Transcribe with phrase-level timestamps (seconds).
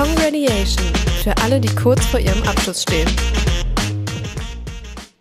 [0.00, 3.06] Congratulation für alle, die kurz vor ihrem Abschluss stehen.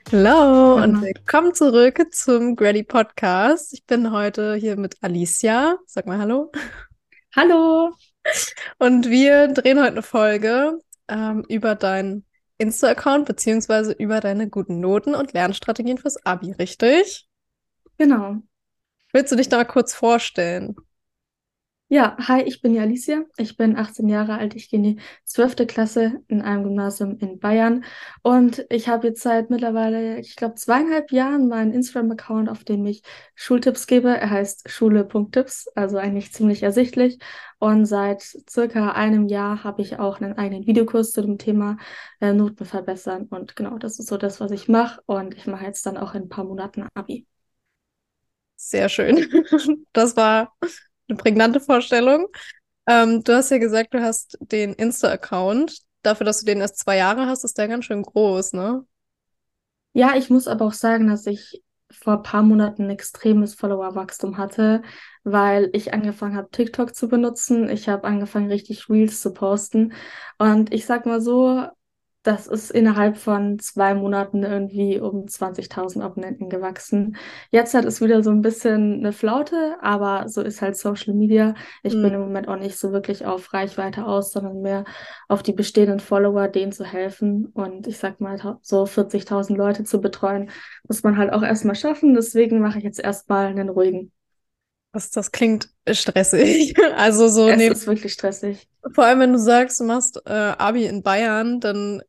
[0.10, 3.74] Hallo und willkommen zurück zum Grady Podcast.
[3.74, 5.78] Ich bin heute hier mit Alicia.
[5.86, 6.50] Sag mal Hallo.
[7.36, 7.94] Hallo.
[8.78, 12.26] Und wir drehen heute eine Folge ähm, über deinen
[12.58, 17.28] Insta-Account beziehungsweise über deine guten Noten und Lernstrategien fürs Abi, richtig?
[17.98, 18.38] Genau.
[19.12, 20.78] Willst du dich da mal kurz vorstellen?
[21.92, 23.24] Ja, hi, ich bin die Alicia.
[23.38, 24.54] Ich bin 18 Jahre alt.
[24.56, 25.66] Ich gehe in die 12.
[25.66, 27.84] Klasse in einem Gymnasium in Bayern.
[28.22, 33.02] Und ich habe jetzt seit mittlerweile, ich glaube, zweieinhalb Jahren meinen Instagram-Account, auf dem ich
[33.34, 34.10] Schultipps gebe.
[34.10, 37.18] Er heißt Schule.tipps, also eigentlich ziemlich ersichtlich.
[37.58, 41.78] Und seit circa einem Jahr habe ich auch einen eigenen Videokurs zu dem Thema
[42.22, 43.26] äh, Noten verbessern.
[43.32, 45.02] Und genau, das ist so das, was ich mache.
[45.08, 47.26] Und ich mache jetzt dann auch in ein paar Monaten Abi.
[48.56, 49.28] Sehr schön.
[49.94, 50.54] Das war
[51.10, 52.28] eine prägnante Vorstellung.
[52.88, 55.80] Ähm, du hast ja gesagt, du hast den Insta-Account.
[56.02, 58.86] Dafür, dass du den erst zwei Jahre hast, ist der ganz schön groß, ne?
[59.94, 64.38] Ja, ich muss aber auch sagen, dass ich vor ein paar Monaten ein extremes Followerwachstum
[64.38, 64.84] hatte,
[65.24, 67.70] weil ich angefangen habe, TikTok zu benutzen.
[67.70, 69.94] Ich habe angefangen, richtig Reels zu posten.
[70.38, 71.68] Und ich sag mal so,
[72.24, 77.16] das ist innerhalb von zwei Monaten irgendwie um 20.000 Abonnenten gewachsen.
[77.50, 81.56] Jetzt hat es wieder so ein bisschen eine Flaute, aber so ist halt Social Media.
[81.84, 82.14] Ich bin Hm.
[82.14, 84.84] im Moment auch nicht so wirklich auf Reichweite aus, sondern mehr
[85.30, 87.48] auf die bestehenden Follower, denen zu helfen.
[87.54, 90.50] Und ich sag mal, so 40.000 Leute zu betreuen,
[90.88, 92.14] muss man halt auch erstmal schaffen.
[92.16, 94.12] Deswegen mache ich jetzt erstmal einen ruhigen.
[94.92, 96.74] Das, das klingt stressig.
[96.96, 98.68] Also so Es neben, ist wirklich stressig.
[98.94, 102.02] vor allem wenn du sagst, du machst äh, Abi in Bayern, dann,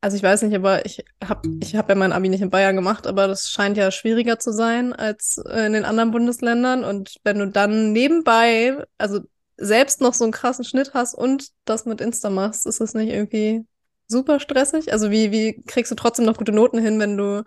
[0.00, 2.76] also ich weiß nicht, aber ich habe ich hab ja mein Abi nicht in Bayern
[2.76, 6.84] gemacht, aber das scheint ja schwieriger zu sein als äh, in den anderen Bundesländern.
[6.84, 9.20] Und wenn du dann nebenbei, also
[9.56, 13.08] selbst noch so einen krassen Schnitt hast und das mit Insta machst, ist das nicht
[13.10, 13.64] irgendwie
[14.08, 14.92] super stressig?
[14.92, 17.44] Also wie, wie kriegst du trotzdem noch gute Noten hin, wenn du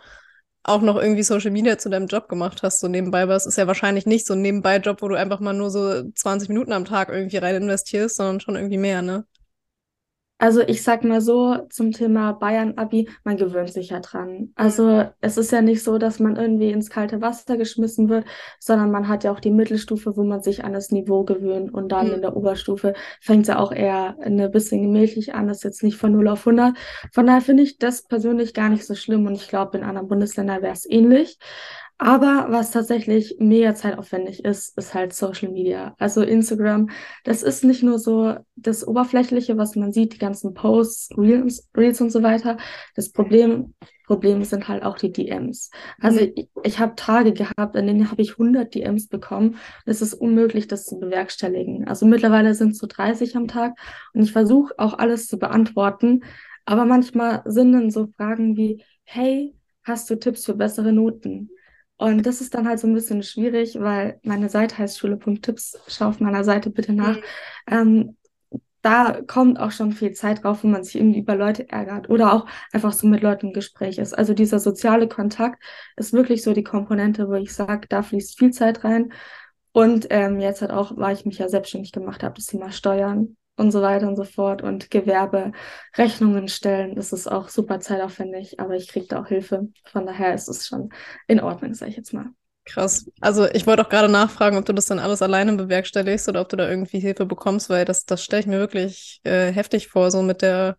[0.63, 3.57] auch noch irgendwie Social Media zu deinem Job gemacht hast, so nebenbei, aber es ist
[3.57, 6.85] ja wahrscheinlich nicht so ein Nebenbei-Job, wo du einfach mal nur so 20 Minuten am
[6.85, 9.25] Tag irgendwie rein investierst, sondern schon irgendwie mehr, ne?
[10.41, 14.51] Also ich sag mal so zum Thema Bayern-Abi, man gewöhnt sich ja dran.
[14.55, 18.25] Also es ist ja nicht so, dass man irgendwie ins kalte Wasser geschmissen wird,
[18.57, 21.89] sondern man hat ja auch die Mittelstufe, wo man sich an das Niveau gewöhnt und
[21.91, 22.13] dann Mhm.
[22.13, 25.83] in der Oberstufe fängt es ja auch eher ein bisschen gemächlich an, das ist jetzt
[25.83, 26.73] nicht von 0 auf 100.
[27.13, 30.07] Von daher finde ich das persönlich gar nicht so schlimm und ich glaube, in anderen
[30.07, 31.37] Bundesländern wäre es ähnlich.
[32.01, 35.95] Aber was tatsächlich mega zeitaufwendig ist, ist halt Social Media.
[35.99, 36.89] Also Instagram,
[37.25, 41.99] das ist nicht nur so das Oberflächliche, was man sieht, die ganzen Posts, Reels, Reels
[41.99, 42.55] und so weiter.
[42.95, 43.73] Das Problem,
[44.07, 45.71] Problem sind halt auch die DMs.
[45.99, 46.31] Also Mhm.
[46.35, 49.57] ich, ich habe Tage gehabt, an denen habe ich 100 DMs bekommen.
[49.85, 51.85] Es ist unmöglich, das zu bewerkstelligen.
[51.85, 53.77] Also mittlerweile sind es so 30 am Tag
[54.13, 56.21] und ich versuche auch alles zu beantworten.
[56.63, 61.49] Aber manchmal sind dann so Fragen wie, hey, hast du Tipps für bessere Noten?
[61.99, 65.77] Und das ist dann halt so ein bisschen schwierig, weil meine Seite heißt Schule.tipps.
[65.89, 67.17] Schau auf meiner Seite bitte nach.
[67.17, 67.23] Mhm.
[67.69, 68.17] Ähm,
[68.81, 72.31] da kommt auch schon viel Zeit drauf, wo man sich irgendwie über Leute ärgert oder
[72.31, 74.17] auch einfach so mit Leuten im Gespräch ist.
[74.17, 75.61] Also dieser soziale Kontakt
[75.97, 79.11] ist wirklich so die Komponente, wo ich sage, da fließt viel Zeit rein.
[79.73, 83.35] Und ähm, jetzt halt auch, weil ich mich ja selbstständig gemacht habe, das Thema Steuern
[83.59, 85.51] und so weiter und so fort und Gewerbe,
[85.97, 89.69] Rechnungen stellen, das ist auch super zeitaufwendig, aber ich kriege da auch Hilfe.
[89.85, 90.89] Von daher ist es schon
[91.27, 92.27] in Ordnung, sage ich jetzt mal.
[92.65, 93.09] Krass.
[93.19, 96.49] Also ich wollte auch gerade nachfragen, ob du das dann alles alleine bewerkstelligst oder ob
[96.49, 100.11] du da irgendwie Hilfe bekommst, weil das, das stelle ich mir wirklich äh, heftig vor,
[100.11, 100.77] so mit der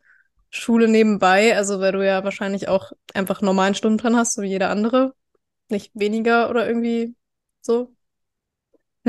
[0.51, 1.57] Schule nebenbei.
[1.57, 5.15] Also weil du ja wahrscheinlich auch einfach normalen Stundenplan hast, so wie jeder andere.
[5.69, 7.17] Nicht weniger oder irgendwie
[7.61, 7.93] so.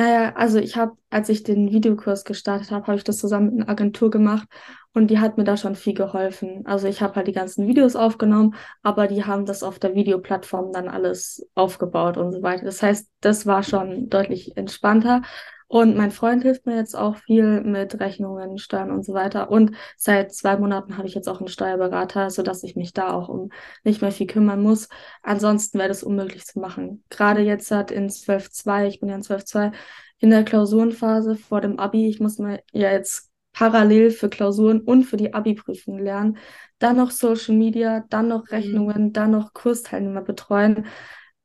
[0.01, 3.61] Naja, also ich habe, als ich den Videokurs gestartet habe, habe ich das zusammen mit
[3.61, 4.47] einer Agentur gemacht
[4.93, 6.65] und die hat mir da schon viel geholfen.
[6.65, 10.71] Also ich habe halt die ganzen Videos aufgenommen, aber die haben das auf der Videoplattform
[10.73, 12.65] dann alles aufgebaut und so weiter.
[12.65, 15.21] Das heißt, das war schon deutlich entspannter.
[15.71, 19.49] Und mein Freund hilft mir jetzt auch viel mit Rechnungen, Steuern und so weiter.
[19.49, 23.29] Und seit zwei Monaten habe ich jetzt auch einen Steuerberater, sodass ich mich da auch
[23.29, 23.51] um
[23.85, 24.89] nicht mehr viel kümmern muss.
[25.23, 27.05] Ansonsten wäre das unmöglich zu machen.
[27.09, 29.71] Gerade jetzt hat in 12.2, ich bin ja in 12.2,
[30.19, 35.05] in der Klausurenphase vor dem Abi, ich muss mir ja jetzt parallel für Klausuren und
[35.05, 36.37] für die Abi-Prüfung lernen,
[36.79, 40.85] dann noch Social Media, dann noch Rechnungen, dann noch Kursteilnehmer betreuen.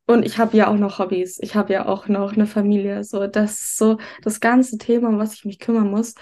[0.07, 1.39] Und ich habe ja auch noch Hobbys.
[1.41, 3.03] Ich habe ja auch noch eine Familie.
[3.03, 6.15] So, das so das ganze Thema, um was ich mich kümmern muss.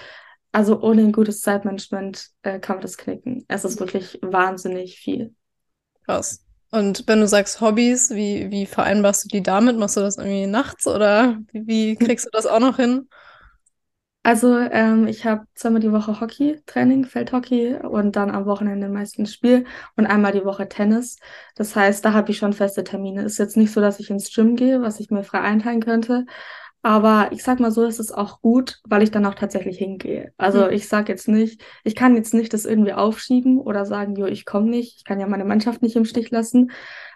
[0.52, 3.44] Also ohne ein gutes Zeitmanagement äh, kann man das knicken.
[3.48, 5.34] Es ist wirklich wahnsinnig viel.
[6.06, 6.44] Krass.
[6.70, 9.76] Und wenn du sagst Hobbys, wie, wie vereinbarst du die damit?
[9.76, 13.08] Machst du das irgendwie nachts oder wie, wie kriegst du das auch noch hin?
[14.26, 19.66] Also ähm, ich habe zweimal die Woche Hockey-Training, Feldhockey und dann am Wochenende meistens Spiel
[19.96, 21.18] und einmal die Woche Tennis.
[21.56, 23.22] Das heißt, da habe ich schon feste Termine.
[23.22, 26.24] Ist jetzt nicht so, dass ich ins Gym gehe, was ich mir frei einteilen könnte.
[26.80, 30.32] Aber ich sag mal so, ist es auch gut, weil ich dann auch tatsächlich hingehe.
[30.38, 30.72] Also mhm.
[30.72, 34.46] ich sag jetzt nicht, ich kann jetzt nicht das irgendwie aufschieben oder sagen, jo, ich
[34.46, 36.70] komme nicht, ich kann ja meine Mannschaft nicht im Stich lassen.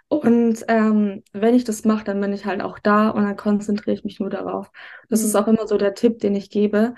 [0.08, 3.94] Und ähm, wenn ich das mache, dann bin ich halt auch da und dann konzentriere
[3.94, 4.70] ich mich nur darauf.
[5.08, 5.26] Das mhm.
[5.26, 6.94] ist auch immer so der Tipp, den ich gebe.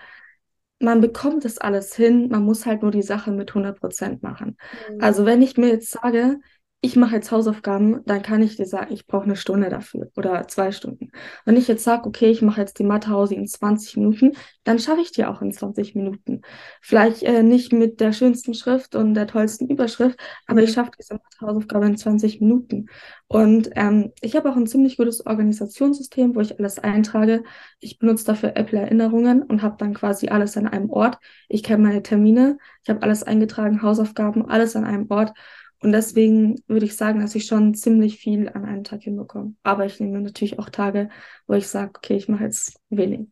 [0.78, 4.56] Man bekommt das alles hin, man muss halt nur die Sache mit 100 Prozent machen.
[4.88, 5.02] Mhm.
[5.02, 6.38] Also wenn ich mir jetzt sage,
[6.82, 10.48] ich mache jetzt Hausaufgaben, dann kann ich dir sagen, ich brauche eine Stunde dafür oder
[10.48, 11.10] zwei Stunden.
[11.44, 14.32] Wenn ich jetzt sage, okay, ich mache jetzt die Mathehause in 20 Minuten,
[14.64, 16.40] dann schaffe ich die auch in 20 Minuten.
[16.80, 21.14] Vielleicht äh, nicht mit der schönsten Schrift und der tollsten Überschrift, aber ich schaffe diese
[21.14, 22.86] Mathehausaufgabe in 20 Minuten.
[23.28, 27.44] Und ähm, ich habe auch ein ziemlich gutes Organisationssystem, wo ich alles eintrage.
[27.80, 31.18] Ich benutze dafür Apple Erinnerungen und habe dann quasi alles an einem Ort.
[31.48, 35.34] Ich kenne meine Termine, ich habe alles eingetragen, Hausaufgaben, alles an einem Ort.
[35.82, 39.54] Und deswegen würde ich sagen, dass ich schon ziemlich viel an einem Tag hinbekomme.
[39.62, 41.08] Aber ich nehme natürlich auch Tage,
[41.46, 43.28] wo ich sage, okay, ich mache jetzt wenig.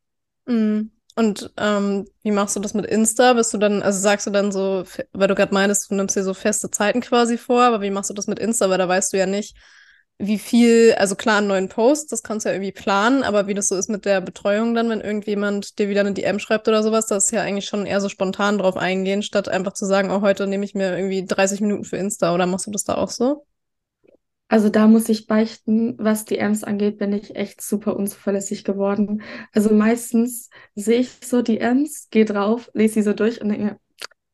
[0.47, 0.91] Mm.
[1.15, 3.33] Und ähm, wie machst du das mit Insta?
[3.33, 6.23] Bist du dann, also sagst du dann so, weil du gerade meinst, du nimmst dir
[6.23, 8.71] so feste Zeiten quasi vor, aber wie machst du das mit Insta?
[8.71, 9.57] Weil da weißt du ja nicht,
[10.19, 13.55] wie viel, also klar, einen neuen Post, das kannst du ja irgendwie planen, aber wie
[13.55, 16.83] das so ist mit der Betreuung dann, wenn irgendjemand dir wieder eine DM schreibt oder
[16.83, 20.11] sowas, das ist ja eigentlich schon eher so spontan drauf eingehen, statt einfach zu sagen,
[20.11, 22.97] oh, heute nehme ich mir irgendwie 30 Minuten für Insta oder machst du das da
[22.97, 23.47] auch so?
[24.49, 29.23] Also da muss ich beichten, was DMs angeht, bin ich echt super unzuverlässig geworden.
[29.53, 33.81] Also meistens sehe ich so DMs, gehe drauf, lese sie so durch und denke mir,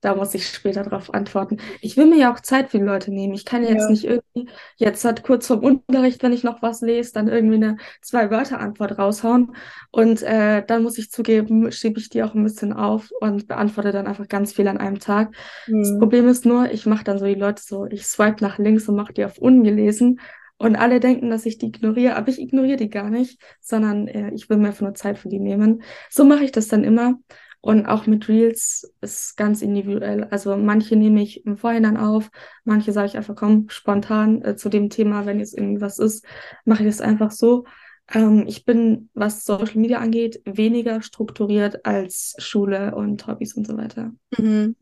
[0.04, 1.56] da muss ich später darauf antworten.
[1.80, 3.32] Ich will mir ja auch Zeit für die Leute nehmen.
[3.32, 3.90] Ich kann jetzt ja.
[3.90, 7.76] nicht irgendwie, jetzt hat kurz vorm Unterricht, wenn ich noch was lese, dann irgendwie eine
[8.02, 9.56] Zwei-Wörter-Antwort raushauen.
[9.90, 13.92] Und äh, dann muss ich zugeben, schiebe ich die auch ein bisschen auf und beantworte
[13.92, 15.34] dann einfach ganz viel an einem Tag.
[15.66, 15.80] Mhm.
[15.80, 18.86] Das Problem ist nur, ich mache dann so die Leute so, ich swipe nach links
[18.86, 20.20] und mache die auf ungelesen.
[20.58, 24.32] Und alle denken, dass ich die ignoriere, aber ich ignoriere die gar nicht, sondern äh,
[24.34, 25.82] ich will mir einfach nur Zeit für die nehmen.
[26.10, 27.18] So mache ich das dann immer.
[27.64, 30.24] Und auch mit Reels ist ganz individuell.
[30.24, 32.30] Also manche nehme ich im Vorhinein auf,
[32.64, 36.26] manche sage ich einfach, komm, spontan äh, zu dem Thema, wenn jetzt irgendwas ist,
[36.66, 37.64] mache ich das einfach so.
[38.12, 43.78] Ähm, ich bin, was Social Media angeht, weniger strukturiert als Schule und Hobbys und so
[43.78, 44.12] weiter.
[44.36, 44.76] Mhm.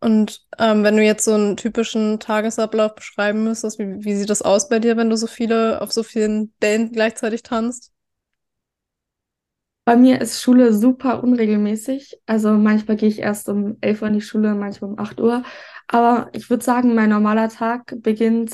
[0.00, 4.42] Und ähm, wenn du jetzt so einen typischen Tagesablauf beschreiben müsstest, wie, wie sieht das
[4.42, 7.92] aus bei dir, wenn du so viele auf so vielen Dellen gleichzeitig tanzt?
[9.86, 12.18] Bei mir ist Schule super unregelmäßig.
[12.26, 15.44] Also manchmal gehe ich erst um 11 Uhr in die Schule, manchmal um 8 Uhr.
[15.86, 18.52] Aber ich würde sagen, mein normaler Tag beginnt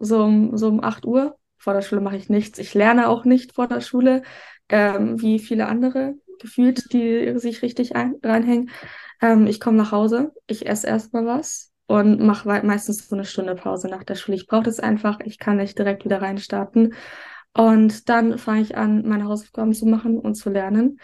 [0.00, 1.36] so um, so um 8 Uhr.
[1.56, 2.58] Vor der Schule mache ich nichts.
[2.58, 4.22] Ich lerne auch nicht vor der Schule,
[4.68, 8.70] ähm, wie viele andere gefühlt, die sich richtig ein, reinhängen.
[9.20, 13.54] Ähm, ich komme nach Hause, ich esse erstmal was und mache meistens so eine Stunde
[13.54, 14.36] Pause nach der Schule.
[14.36, 15.20] Ich brauche das einfach.
[15.20, 16.94] Ich kann nicht direkt wieder reinstarten.
[17.54, 20.98] Und dann fange ich an, meine Hausaufgaben zu machen und zu lernen.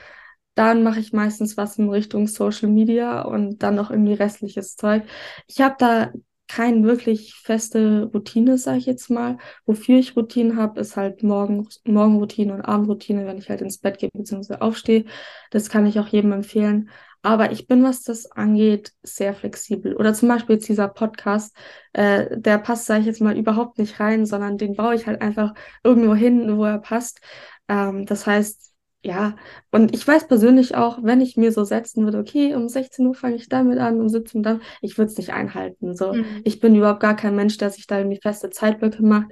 [0.54, 5.04] Dann mache ich meistens was in Richtung Social Media und dann noch irgendwie restliches Zeug.
[5.46, 6.12] Ich habe da
[6.48, 9.36] keine wirklich feste Routine, sage ich jetzt mal.
[9.66, 13.98] Wofür ich Routine habe, ist halt Morgen, Morgenroutine und Abendroutine, wenn ich halt ins Bett
[13.98, 14.56] gehe bzw.
[14.56, 15.04] aufstehe.
[15.50, 16.90] Das kann ich auch jedem empfehlen.
[17.22, 19.96] Aber ich bin, was das angeht, sehr flexibel.
[19.96, 21.56] Oder zum Beispiel jetzt dieser Podcast,
[21.92, 25.20] äh, der passt, sage ich jetzt mal, überhaupt nicht rein, sondern den baue ich halt
[25.20, 27.20] einfach irgendwo hin, wo er passt.
[27.68, 28.68] Ähm, das heißt,
[29.02, 29.36] ja,
[29.70, 33.14] und ich weiß persönlich auch, wenn ich mir so setzen würde, okay, um 16 Uhr
[33.14, 35.94] fange ich damit an, um 17 Uhr dann, ich würde es nicht einhalten.
[35.94, 36.24] So, mhm.
[36.44, 39.28] ich bin überhaupt gar kein Mensch, der sich da irgendwie feste Zeitblöcke macht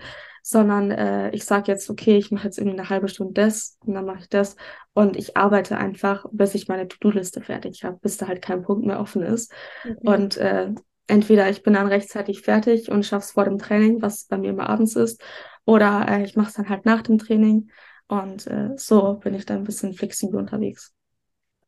[0.48, 3.94] sondern äh, ich sage jetzt, okay, ich mache jetzt irgendwie eine halbe Stunde das und
[3.94, 4.54] dann mache ich das
[4.92, 8.86] und ich arbeite einfach, bis ich meine To-Do-Liste fertig habe, bis da halt kein Punkt
[8.86, 9.52] mehr offen ist.
[9.82, 9.96] Okay.
[10.04, 10.70] Und äh,
[11.08, 14.50] entweder ich bin dann rechtzeitig fertig und schaffe es vor dem Training, was bei mir
[14.50, 15.20] immer abends ist,
[15.64, 17.72] oder äh, ich mache es dann halt nach dem Training
[18.06, 20.94] und äh, so bin ich dann ein bisschen flexibel unterwegs.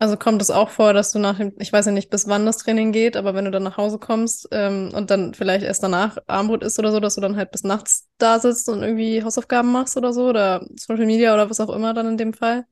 [0.01, 2.47] Also kommt es auch vor, dass du nach dem, ich weiß ja nicht, bis wann
[2.47, 5.83] das Training geht, aber wenn du dann nach Hause kommst ähm, und dann vielleicht erst
[5.83, 9.25] danach Armbrot isst oder so, dass du dann halt bis nachts da sitzt und irgendwie
[9.25, 12.65] Hausaufgaben machst oder so oder Social Media oder was auch immer dann in dem Fall?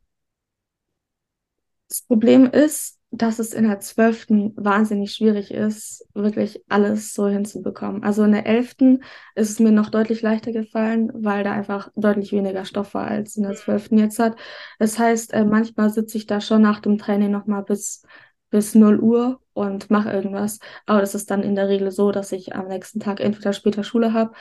[1.88, 8.02] Das Problem ist, dass es in der zwölften wahnsinnig schwierig ist, wirklich alles so hinzubekommen.
[8.02, 12.32] Also in der elften ist es mir noch deutlich leichter gefallen, weil da einfach deutlich
[12.32, 14.36] weniger Stoff war als in der zwölften jetzt hat.
[14.78, 18.02] Das heißt, äh, manchmal sitze ich da schon nach dem Training nochmal bis,
[18.50, 20.58] bis 0 Uhr und mache irgendwas.
[20.84, 23.84] Aber das ist dann in der Regel so, dass ich am nächsten Tag entweder später
[23.84, 24.32] Schule habe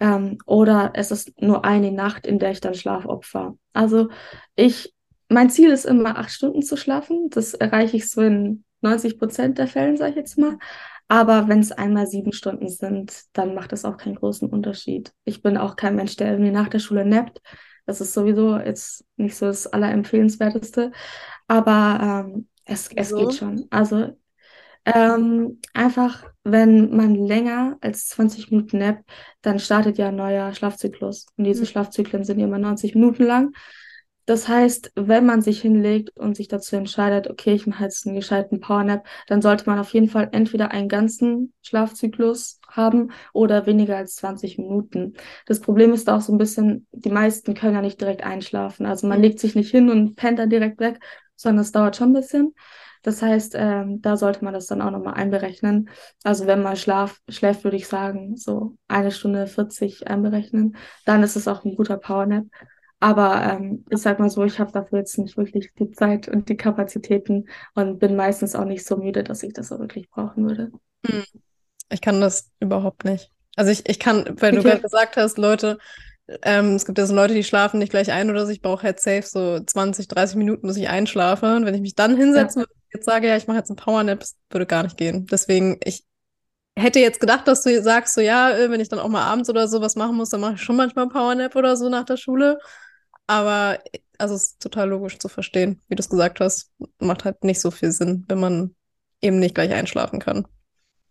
[0.00, 3.56] ähm, oder es ist nur eine Nacht, in der ich dann Schlaf opfer.
[3.72, 4.08] Also
[4.54, 4.95] ich
[5.28, 7.28] mein Ziel ist immer, acht Stunden zu schlafen.
[7.30, 10.58] Das erreiche ich so in 90 Prozent der Fällen, sage ich jetzt mal.
[11.08, 15.12] Aber wenn es einmal sieben Stunden sind, dann macht das auch keinen großen Unterschied.
[15.24, 17.40] Ich bin auch kein Mensch, der irgendwie nach der Schule nappt.
[17.86, 20.90] Das ist sowieso jetzt nicht so das Allerempfehlenswerteste.
[21.46, 23.66] Aber ähm, es, es geht schon.
[23.70, 24.16] Also
[24.84, 29.04] ähm, einfach, wenn man länger als 20 Minuten nappt,
[29.42, 31.26] dann startet ja ein neuer Schlafzyklus.
[31.36, 31.66] Und diese mhm.
[31.66, 33.52] Schlafzyklen sind immer 90 Minuten lang.
[34.26, 38.16] Das heißt, wenn man sich hinlegt und sich dazu entscheidet, okay, ich mache jetzt einen
[38.16, 43.96] gescheiten Powernap, dann sollte man auf jeden Fall entweder einen ganzen Schlafzyklus haben oder weniger
[43.96, 45.14] als 20 Minuten.
[45.46, 48.84] Das Problem ist auch so ein bisschen, die meisten können ja nicht direkt einschlafen.
[48.84, 49.24] Also man mhm.
[49.24, 50.98] legt sich nicht hin und pennt dann direkt weg,
[51.36, 52.54] sondern es dauert schon ein bisschen.
[53.02, 55.88] Das heißt, ähm, da sollte man das dann auch nochmal einberechnen.
[56.24, 60.76] Also wenn man Schlaf schläft, würde ich sagen, so eine Stunde 40 einberechnen.
[61.04, 62.46] Dann ist es auch ein guter Powernap.
[62.98, 66.48] Aber ähm, ich sag mal so, ich habe dafür jetzt nicht wirklich die Zeit und
[66.48, 70.48] die Kapazitäten und bin meistens auch nicht so müde, dass ich das auch wirklich brauchen
[70.48, 70.72] würde.
[71.06, 71.24] Hm.
[71.90, 73.30] Ich kann das überhaupt nicht.
[73.54, 74.56] Also ich, ich kann, weil okay.
[74.56, 75.78] du gerade gesagt hast, Leute,
[76.42, 78.52] ähm, es gibt ja so Leute, die schlafen nicht gleich ein oder so.
[78.52, 81.54] Ich brauche halt safe so 20, 30 Minuten, bis ich einschlafe.
[81.54, 82.64] Und wenn ich mich dann hinsetze ja.
[82.64, 85.26] und jetzt sage, ja, ich mache jetzt einen Powernap, würde gar nicht gehen.
[85.26, 86.04] Deswegen, ich
[86.76, 89.48] hätte jetzt gedacht, dass du sagst, so ja, äh, wenn ich dann auch mal abends
[89.48, 92.16] oder so was machen muss, dann mache ich schon manchmal Powernap oder so nach der
[92.16, 92.58] Schule.
[93.26, 93.78] Aber
[94.18, 96.70] also es ist total logisch zu verstehen, wie du es gesagt hast.
[96.98, 98.74] Macht halt nicht so viel Sinn, wenn man
[99.20, 100.46] eben nicht gleich einschlafen kann.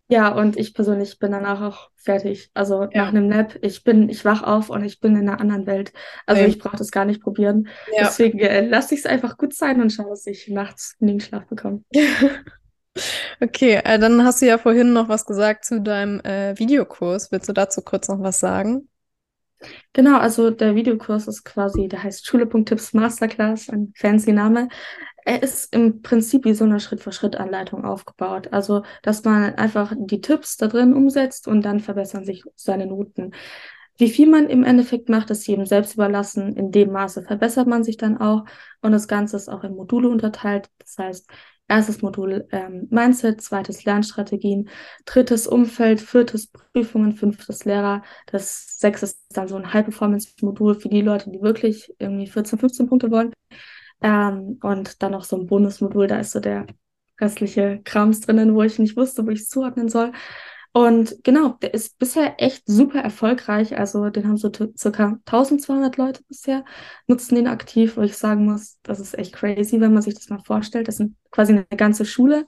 [0.07, 2.51] Ja, und ich persönlich bin danach auch fertig.
[2.53, 2.89] Also ja.
[2.93, 5.93] nach einem Nap, ich bin, ich wach auf und ich bin in einer anderen Welt.
[6.27, 6.47] Also nee.
[6.47, 7.67] ich brauche das gar nicht probieren.
[7.91, 8.03] Ja.
[8.03, 11.47] Deswegen äh, lasse ich es einfach gut sein und schaue, dass ich nachts genügend Schlaf
[11.47, 11.81] bekomme.
[13.41, 17.31] okay, äh, dann hast du ja vorhin noch was gesagt zu deinem äh, Videokurs.
[17.31, 18.87] Willst du dazu kurz noch was sagen?
[19.93, 24.67] Genau, also der Videokurs ist quasi, der heißt Schule.tipps Masterclass, ein fancy Name.
[25.23, 28.49] Er ist im Prinzip wie so eine Schritt-für-Schritt-Anleitung aufgebaut.
[28.51, 33.31] Also, dass man einfach die Tipps da drin umsetzt und dann verbessern sich seine Noten.
[33.97, 36.55] Wie viel man im Endeffekt macht, ist jedem selbst überlassen.
[36.55, 38.45] In dem Maße verbessert man sich dann auch.
[38.81, 40.69] Und das Ganze ist auch in Module unterteilt.
[40.79, 41.29] Das heißt,
[41.67, 44.69] Erstes Modul ähm, Mindset, zweites Lernstrategien,
[45.05, 48.03] drittes Umfeld, viertes Prüfungen, fünftes Lehrer.
[48.27, 52.87] Das sechste ist dann so ein High-Performance-Modul für die Leute, die wirklich irgendwie 14, 15
[52.87, 53.33] Punkte wollen.
[54.01, 56.67] Ähm, und dann noch so ein Bonusmodul, da ist so der
[57.19, 60.11] restliche Krams drinnen, wo ich nicht wusste, wo ich es zuordnen soll.
[60.75, 63.77] Und genau, der ist bisher echt super erfolgreich.
[63.79, 66.65] Also den haben so circa 1200 Leute bisher,
[67.07, 70.27] nutzen den aktiv, wo ich sagen muss, das ist echt crazy, wenn man sich das
[70.27, 70.89] mal vorstellt.
[70.89, 72.47] Das sind quasi eine ganze Schule.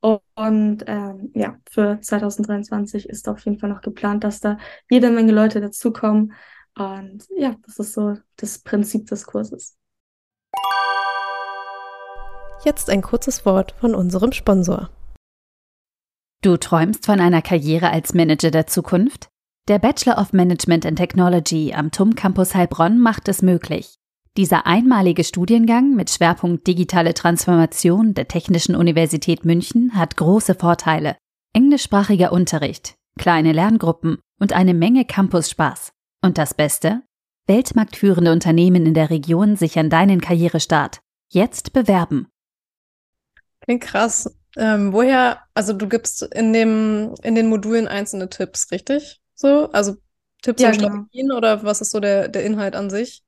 [0.00, 4.58] Und ähm, ja, für 2023 ist auf jeden Fall noch geplant, dass da
[4.90, 6.32] jede Menge Leute dazukommen.
[6.76, 9.76] Und ja, das ist so das Prinzip des Kurses.
[12.64, 14.90] Jetzt ein kurzes Wort von unserem Sponsor.
[16.42, 19.28] Du träumst von einer Karriere als Manager der Zukunft?
[19.68, 23.96] Der Bachelor of Management and Technology am TUM Campus Heilbronn macht es möglich.
[24.38, 31.18] Dieser einmalige Studiengang mit Schwerpunkt digitale Transformation der Technischen Universität München hat große Vorteile.
[31.52, 35.92] Englischsprachiger Unterricht, kleine Lerngruppen und eine Menge Campus-Spaß.
[36.22, 37.02] Und das Beste?
[37.48, 41.00] Weltmarktführende Unternehmen in der Region sichern deinen Karrierestart.
[41.30, 42.28] Jetzt bewerben.
[43.60, 44.39] Klingt krass.
[44.56, 49.20] Ähm, woher, also du gibst in dem, in den Modulen einzelne Tipps, richtig?
[49.34, 49.70] So?
[49.72, 49.96] Also
[50.42, 51.06] Tipps ja, und genau.
[51.10, 53.22] Strategien oder was ist so der, der Inhalt an sich?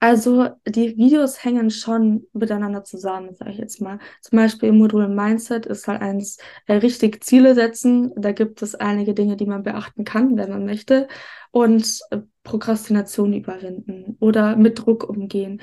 [0.00, 4.00] Also die Videos hängen schon miteinander zusammen, sage ich jetzt mal.
[4.20, 8.12] Zum Beispiel im Modul Mindset ist halt eins äh, richtig Ziele setzen.
[8.16, 11.06] Da gibt es einige Dinge, die man beachten kann, wenn man möchte.
[11.52, 15.62] Und äh, Prokrastination überwinden oder mit Druck umgehen.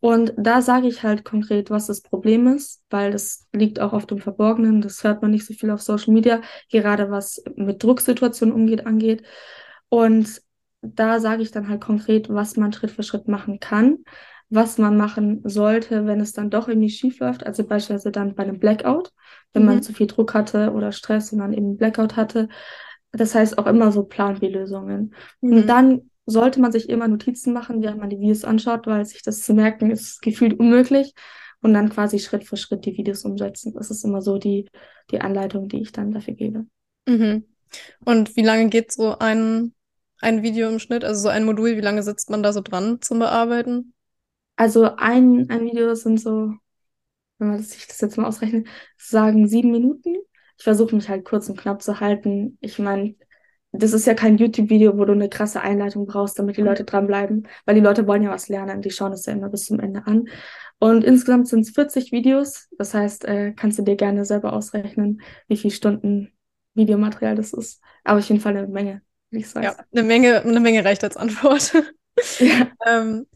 [0.00, 4.06] Und da sage ich halt konkret, was das Problem ist, weil das liegt auch auf
[4.06, 4.80] dem Verborgenen.
[4.80, 9.22] Das hört man nicht so viel auf Social Media, gerade was mit Drucksituationen umgeht, angeht.
[9.88, 10.42] Und
[10.82, 13.98] da sage ich dann halt konkret, was man Schritt für Schritt machen kann,
[14.48, 17.44] was man machen sollte, wenn es dann doch irgendwie schief läuft.
[17.44, 19.12] Also beispielsweise dann bei einem Blackout,
[19.52, 19.68] wenn mhm.
[19.68, 22.48] man zu viel Druck hatte oder Stress und dann eben Blackout hatte.
[23.12, 25.14] Das heißt auch immer so Plan B-Lösungen.
[25.40, 25.52] Mhm.
[25.52, 29.22] Und dann sollte man sich immer Notizen machen, während man die Videos anschaut, weil sich
[29.22, 31.14] das zu merken ist gefühlt unmöglich
[31.62, 33.72] und dann quasi Schritt für Schritt die Videos umsetzen.
[33.74, 34.68] Das ist immer so die,
[35.10, 36.66] die Anleitung, die ich dann dafür gebe.
[37.06, 37.44] Mhm.
[38.04, 39.72] Und wie lange geht so ein,
[40.20, 43.00] ein Video im Schnitt, also so ein Modul, wie lange sitzt man da so dran
[43.00, 43.94] zum Bearbeiten?
[44.56, 46.54] Also ein, ein Video sind so,
[47.38, 48.66] wenn man sich das jetzt mal ausrechnet,
[48.96, 50.16] sagen sieben Minuten.
[50.58, 52.56] Ich versuche mich halt kurz und knapp zu halten.
[52.60, 53.14] Ich meine,
[53.78, 56.66] das ist ja kein YouTube-Video, wo du eine krasse Einleitung brauchst, damit die Mhm.
[56.68, 59.66] Leute dranbleiben, weil die Leute wollen ja was lernen, die schauen es ja immer bis
[59.66, 60.28] zum Ende an.
[60.78, 65.22] Und insgesamt sind es 40 Videos, das heißt, äh, kannst du dir gerne selber ausrechnen,
[65.48, 66.32] wie viele Stunden
[66.74, 67.80] Videomaterial das ist.
[68.04, 69.66] Aber auf jeden Fall eine Menge, würde ich sagen.
[69.66, 71.72] Ja, eine Menge, eine Menge reicht als Antwort.
[72.38, 72.72] Ja.
[72.86, 73.26] Ähm,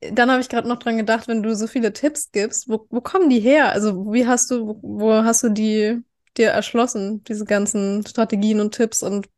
[0.00, 3.00] dann habe ich gerade noch dran gedacht, wenn du so viele Tipps gibst, wo, wo
[3.00, 3.72] kommen die her?
[3.72, 6.00] Also wie hast du, wo, wo hast du die
[6.36, 9.28] dir erschlossen, diese ganzen Strategien und Tipps und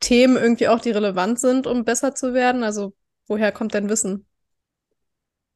[0.00, 2.64] Themen irgendwie auch, die relevant sind, um besser zu werden?
[2.64, 2.94] Also
[3.26, 4.26] woher kommt dein Wissen?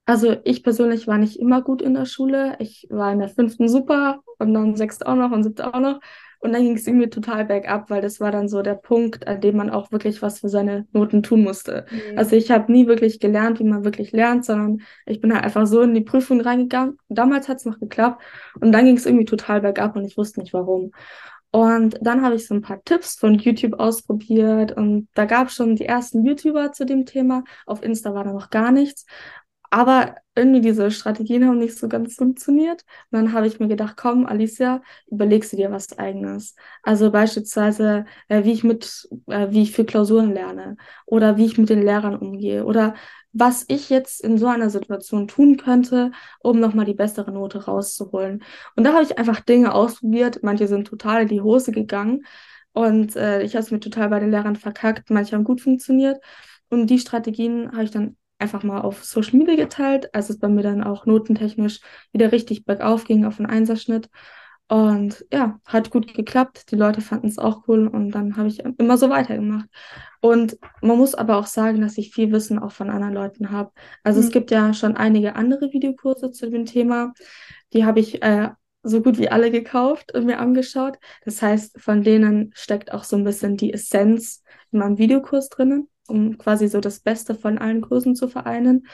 [0.06, 2.56] Also ich persönlich war nicht immer gut in der Schule.
[2.58, 6.00] Ich war in der fünften super und dann sechste auch noch und siebte auch noch.
[6.40, 9.40] Und dann ging es irgendwie total bergab, weil das war dann so der Punkt, an
[9.40, 11.86] dem man auch wirklich was für seine Noten tun musste.
[12.14, 15.66] Also ich habe nie wirklich gelernt, wie man wirklich lernt, sondern ich bin halt einfach
[15.66, 16.98] so in die Prüfung reingegangen.
[17.08, 18.22] Damals hat es noch geklappt
[18.60, 20.90] und dann ging es irgendwie total bergab und ich wusste nicht warum.
[21.54, 25.54] Und dann habe ich so ein paar Tipps von YouTube ausprobiert und da gab es
[25.54, 27.44] schon die ersten YouTuber zu dem Thema.
[27.64, 29.06] Auf Insta war da noch gar nichts.
[29.74, 32.82] Aber irgendwie diese Strategien haben nicht so ganz funktioniert.
[33.10, 36.54] Und dann habe ich mir gedacht, komm, Alicia, überlegst du dir was Eigenes.
[36.84, 40.76] Also beispielsweise, äh, wie ich mit, äh, wie ich für Klausuren lerne
[41.06, 42.94] oder wie ich mit den Lehrern umgehe oder
[43.32, 48.44] was ich jetzt in so einer Situation tun könnte, um nochmal die bessere Note rauszuholen.
[48.76, 50.44] Und da habe ich einfach Dinge ausprobiert.
[50.44, 52.24] Manche sind total in die Hose gegangen
[52.72, 55.10] und äh, ich habe es mir total bei den Lehrern verkackt.
[55.10, 56.20] Manche haben gut funktioniert.
[56.70, 60.48] Und die Strategien habe ich dann einfach mal auf Social Media geteilt, als es bei
[60.48, 61.80] mir dann auch notentechnisch
[62.12, 64.08] wieder richtig bergauf ging auf den Einserschnitt.
[64.66, 66.70] Und ja, hat gut geklappt.
[66.70, 69.66] Die Leute fanden es auch cool und dann habe ich immer so weitergemacht.
[70.20, 73.72] Und man muss aber auch sagen, dass ich viel Wissen auch von anderen Leuten habe.
[74.02, 74.26] Also Mhm.
[74.26, 77.12] es gibt ja schon einige andere Videokurse zu dem Thema.
[77.74, 78.50] Die habe ich äh,
[78.82, 80.98] so gut wie alle gekauft und mir angeschaut.
[81.24, 85.88] Das heißt, von denen steckt auch so ein bisschen die Essenz in meinem Videokurs drinnen,
[86.08, 88.86] um quasi so das Beste von allen Kursen zu vereinen.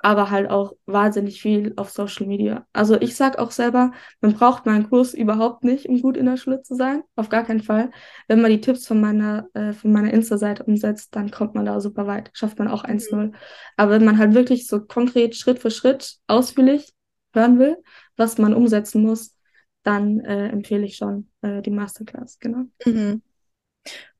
[0.00, 2.66] Aber halt auch wahnsinnig viel auf Social Media.
[2.74, 6.36] Also ich sag auch selber, man braucht meinen Kurs überhaupt nicht, um gut in der
[6.36, 7.02] Schule zu sein.
[7.16, 7.90] Auf gar keinen Fall.
[8.28, 11.80] Wenn man die Tipps von meiner, äh, von meiner Insta-Seite umsetzt, dann kommt man da
[11.80, 12.30] super weit.
[12.34, 13.32] Schafft man auch 1-0.
[13.78, 16.92] Aber wenn man halt wirklich so konkret Schritt für Schritt ausführlich
[17.32, 17.78] hören will,
[18.16, 19.34] was man umsetzen muss,
[19.82, 22.64] dann äh, empfehle ich schon äh, die Masterclass, genau.
[22.84, 23.22] Mhm.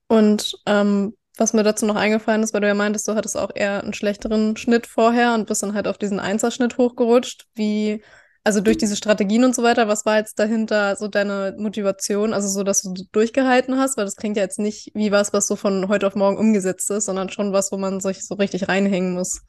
[0.06, 3.50] Und ähm, was mir dazu noch eingefallen ist, weil du ja meintest, du hattest auch
[3.54, 7.46] eher einen schlechteren Schnitt vorher und bist dann halt auf diesen Einserschnitt hochgerutscht.
[7.54, 8.02] Wie,
[8.44, 12.32] also durch diese Strategien und so weiter, was war jetzt dahinter so deine Motivation?
[12.32, 15.46] Also so, dass du durchgehalten hast, weil das klingt ja jetzt nicht wie was, was
[15.46, 18.68] so von heute auf morgen umgesetzt ist, sondern schon was, wo man sich so richtig
[18.68, 19.42] reinhängen muss.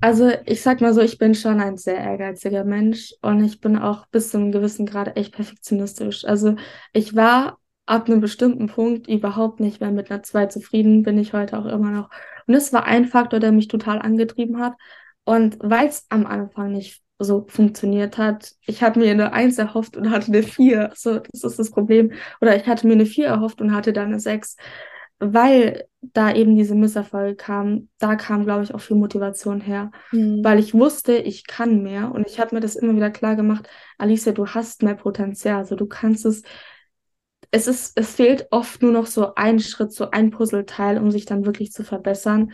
[0.00, 3.78] Also ich sag mal so, ich bin schon ein sehr ehrgeiziger Mensch und ich bin
[3.78, 6.24] auch bis zu einem gewissen Grad echt perfektionistisch.
[6.26, 6.56] Also
[6.92, 11.32] ich war ab einem bestimmten Punkt überhaupt nicht mehr mit einer 2 zufrieden, bin ich
[11.32, 12.10] heute auch immer noch.
[12.46, 14.74] Und das war ein Faktor, der mich total angetrieben hat.
[15.24, 19.96] Und weil es am Anfang nicht so funktioniert hat, ich habe mir eine 1 erhofft
[19.96, 20.92] und hatte eine 4.
[20.94, 22.12] So, das ist das Problem.
[22.40, 24.56] Oder ich hatte mir eine 4 erhofft und hatte dann eine 6
[25.18, 29.90] weil da eben diese Misserfolge kamen, da kam, glaube ich, auch viel Motivation her.
[30.12, 33.68] Weil ich wusste, ich kann mehr und ich habe mir das immer wieder klar gemacht,
[33.96, 36.42] Alicia, du hast mehr Potenzial, also du kannst es,
[37.54, 41.24] es ist, es fehlt oft nur noch so ein Schritt, so ein Puzzleteil, um sich
[41.24, 42.52] dann wirklich zu verbessern.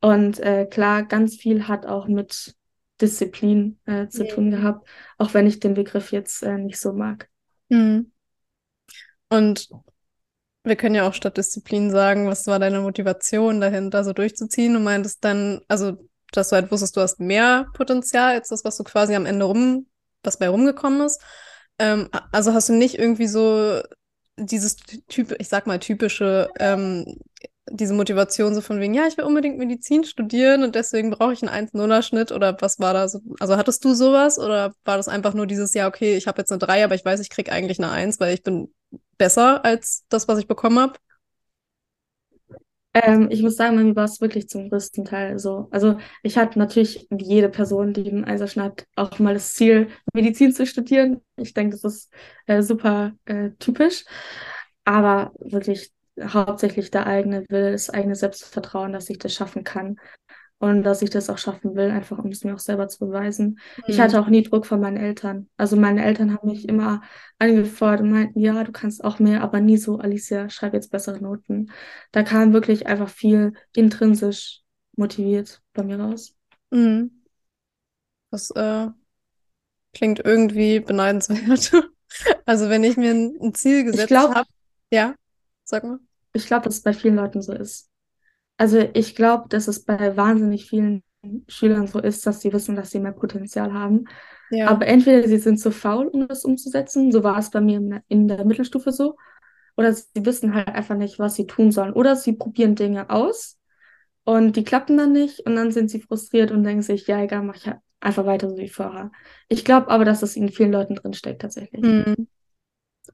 [0.00, 2.56] Und äh, klar, ganz viel hat auch mit
[3.00, 7.28] Disziplin äh, zu tun gehabt, auch wenn ich den Begriff jetzt äh, nicht so mag.
[7.68, 8.10] Mhm.
[9.28, 9.68] Und
[10.64, 14.74] wir können ja auch statt Disziplin sagen, was war deine Motivation dahinter, so durchzuziehen?
[14.74, 18.76] Du meintest dann, also, dass du halt wusstest, du hast mehr Potenzial als das, was
[18.76, 19.86] du quasi am Ende rum,
[20.24, 21.22] was bei rumgekommen ist.
[21.78, 23.80] Ähm, also hast du nicht irgendwie so
[24.46, 24.76] dieses
[25.08, 27.18] Typ, ich sag mal, typische, ähm,
[27.70, 31.42] diese Motivation so von wegen, ja, ich will unbedingt Medizin studieren und deswegen brauche ich
[31.42, 33.20] einen 1-0er-Schnitt oder was war da so?
[33.38, 36.50] Also hattest du sowas oder war das einfach nur dieses, ja, okay, ich habe jetzt
[36.50, 38.74] eine 3, aber ich weiß, ich krieg eigentlich eine 1, weil ich bin
[39.18, 40.94] besser als das, was ich bekommen habe?
[42.92, 45.68] Ähm, ich muss sagen, bei mir war es wirklich zum größten Teil so.
[45.70, 49.88] Also ich hatte natürlich wie jede Person, die einen Einser hat, auch mal das Ziel,
[50.12, 51.20] Medizin zu studieren.
[51.36, 52.12] Ich denke, das ist
[52.46, 54.04] äh, super äh, typisch.
[54.84, 59.96] Aber wirklich hauptsächlich der eigene Wille, das eigene Selbstvertrauen, dass ich das schaffen kann.
[60.60, 63.58] Und dass ich das auch schaffen will, einfach um es mir auch selber zu beweisen.
[63.86, 64.02] Ich Mhm.
[64.02, 65.48] hatte auch nie Druck von meinen Eltern.
[65.56, 67.00] Also meine Eltern haben mich immer
[67.38, 71.18] angefordert und meinten, ja, du kannst auch mehr, aber nie so, Alicia, schreib jetzt bessere
[71.20, 71.72] Noten.
[72.12, 74.60] Da kam wirklich einfach viel intrinsisch
[74.96, 76.36] motiviert bei mir raus.
[76.70, 77.10] Mhm.
[78.30, 78.88] Das äh,
[79.94, 81.72] klingt irgendwie beneidenswert.
[82.44, 84.48] Also wenn ich mir ein, Ziel Ich gesetzt habe,
[84.90, 85.14] ja,
[85.62, 86.00] sag mal.
[86.32, 87.89] Ich glaube, dass es bei vielen Leuten so ist.
[88.60, 91.02] Also ich glaube, dass es bei wahnsinnig vielen
[91.48, 94.04] Schülern so ist, dass sie wissen, dass sie mehr Potenzial haben.
[94.50, 94.68] Ja.
[94.68, 98.28] Aber entweder sie sind zu faul, um das umzusetzen, so war es bei mir in
[98.28, 99.16] der, Mittelstufe so,
[99.78, 101.94] oder sie wissen halt einfach nicht, was sie tun sollen.
[101.94, 103.58] Oder sie probieren Dinge aus
[104.24, 107.42] und die klappen dann nicht und dann sind sie frustriert und denken sich, ja, egal,
[107.44, 109.10] mach ich halt einfach weiter so wie vorher.
[109.48, 111.80] Ich glaube aber, dass das in vielen Leuten drinsteckt tatsächlich.
[111.80, 112.28] Mhm.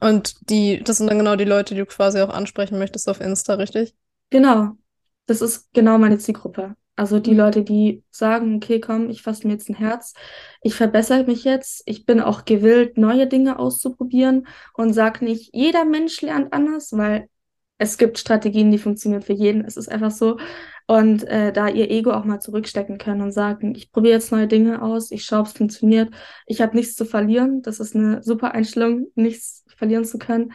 [0.01, 3.21] Und die, das sind dann genau die Leute, die du quasi auch ansprechen möchtest auf
[3.21, 3.95] Insta, richtig?
[4.31, 4.77] Genau.
[5.27, 6.75] Das ist genau meine Zielgruppe.
[6.97, 7.37] Also die Mhm.
[7.37, 10.15] Leute, die sagen, okay, komm, ich fasse mir jetzt ein Herz,
[10.63, 15.85] ich verbessere mich jetzt, ich bin auch gewillt, neue Dinge auszuprobieren und sag nicht, jeder
[15.85, 17.29] Mensch lernt anders, weil
[17.79, 19.63] es gibt Strategien, die funktionieren für jeden.
[19.65, 20.39] Es ist einfach so.
[20.87, 24.47] Und äh, da ihr Ego auch mal zurückstecken können und sagen, ich probiere jetzt neue
[24.47, 26.15] Dinge aus, ich schaue, ob es funktioniert,
[26.47, 27.61] ich habe nichts zu verlieren.
[27.63, 30.53] Das ist eine super Einstellung, nichts verlieren zu können.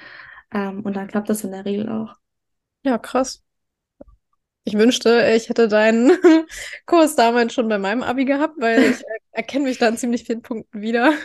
[0.53, 2.15] Ähm, und dann klappt das in der Regel auch.
[2.83, 3.41] Ja, krass.
[4.63, 6.11] Ich wünschte, ich hätte deinen
[6.85, 10.23] Kurs damals schon bei meinem Abi gehabt, weil ich er erkenne mich da in ziemlich
[10.23, 11.13] vielen Punkten wieder.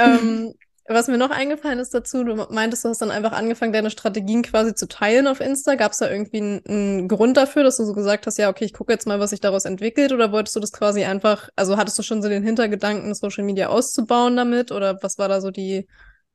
[0.00, 0.54] Ähm,
[0.86, 4.42] was mir noch eingefallen ist dazu, du meintest, du hast dann einfach angefangen, deine Strategien
[4.42, 5.74] quasi zu teilen auf Insta.
[5.74, 8.64] Gab es da irgendwie einen, einen Grund dafür, dass du so gesagt hast, ja, okay,
[8.64, 10.12] ich gucke jetzt mal, was sich daraus entwickelt?
[10.12, 13.68] Oder wolltest du das quasi einfach, also hattest du schon so den Hintergedanken, Social Media
[13.68, 14.70] auszubauen damit?
[14.70, 15.88] Oder was war da so die,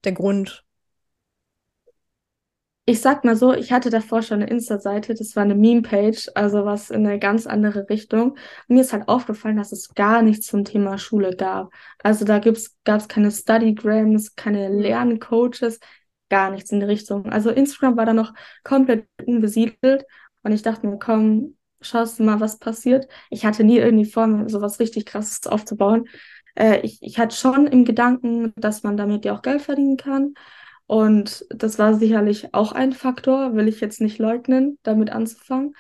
[0.04, 0.63] der Grund?
[2.86, 6.66] Ich sag mal so, ich hatte davor schon eine Insta-Seite, das war eine Meme-Page, also
[6.66, 8.32] was in eine ganz andere Richtung.
[8.32, 11.72] Und mir ist halt aufgefallen, dass es gar nichts zum Thema Schule gab.
[12.04, 15.80] Also da gibt's, gab's keine Studygrams, keine Lerncoaches,
[16.30, 17.28] gar nichts in die Richtung.
[17.30, 18.34] Also Instagram war da noch
[18.66, 20.04] komplett unbesiedelt
[20.42, 23.08] und ich dachte mir, komm, schaust du mal, was passiert.
[23.30, 26.10] Ich hatte nie irgendwie vor, mir sowas richtig krasses aufzubauen.
[26.56, 30.34] Äh, ich, ich hatte schon im Gedanken, dass man damit ja auch Geld verdienen kann.
[30.94, 35.76] Und das war sicherlich auch ein Faktor, will ich jetzt nicht leugnen, damit anzufangen.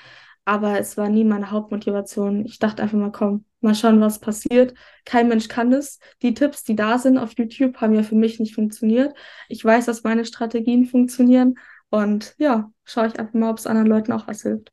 [0.45, 2.45] Aber es war nie meine Hauptmotivation.
[2.45, 4.73] Ich dachte einfach mal, komm, mal schauen, was passiert.
[5.05, 5.99] Kein Mensch kann es.
[6.21, 9.15] Die Tipps, die da sind auf YouTube, haben ja für mich nicht funktioniert.
[9.49, 11.55] Ich weiß, dass meine Strategien funktionieren.
[11.89, 14.71] Und ja, schaue ich einfach mal, ob es anderen Leuten auch was hilft.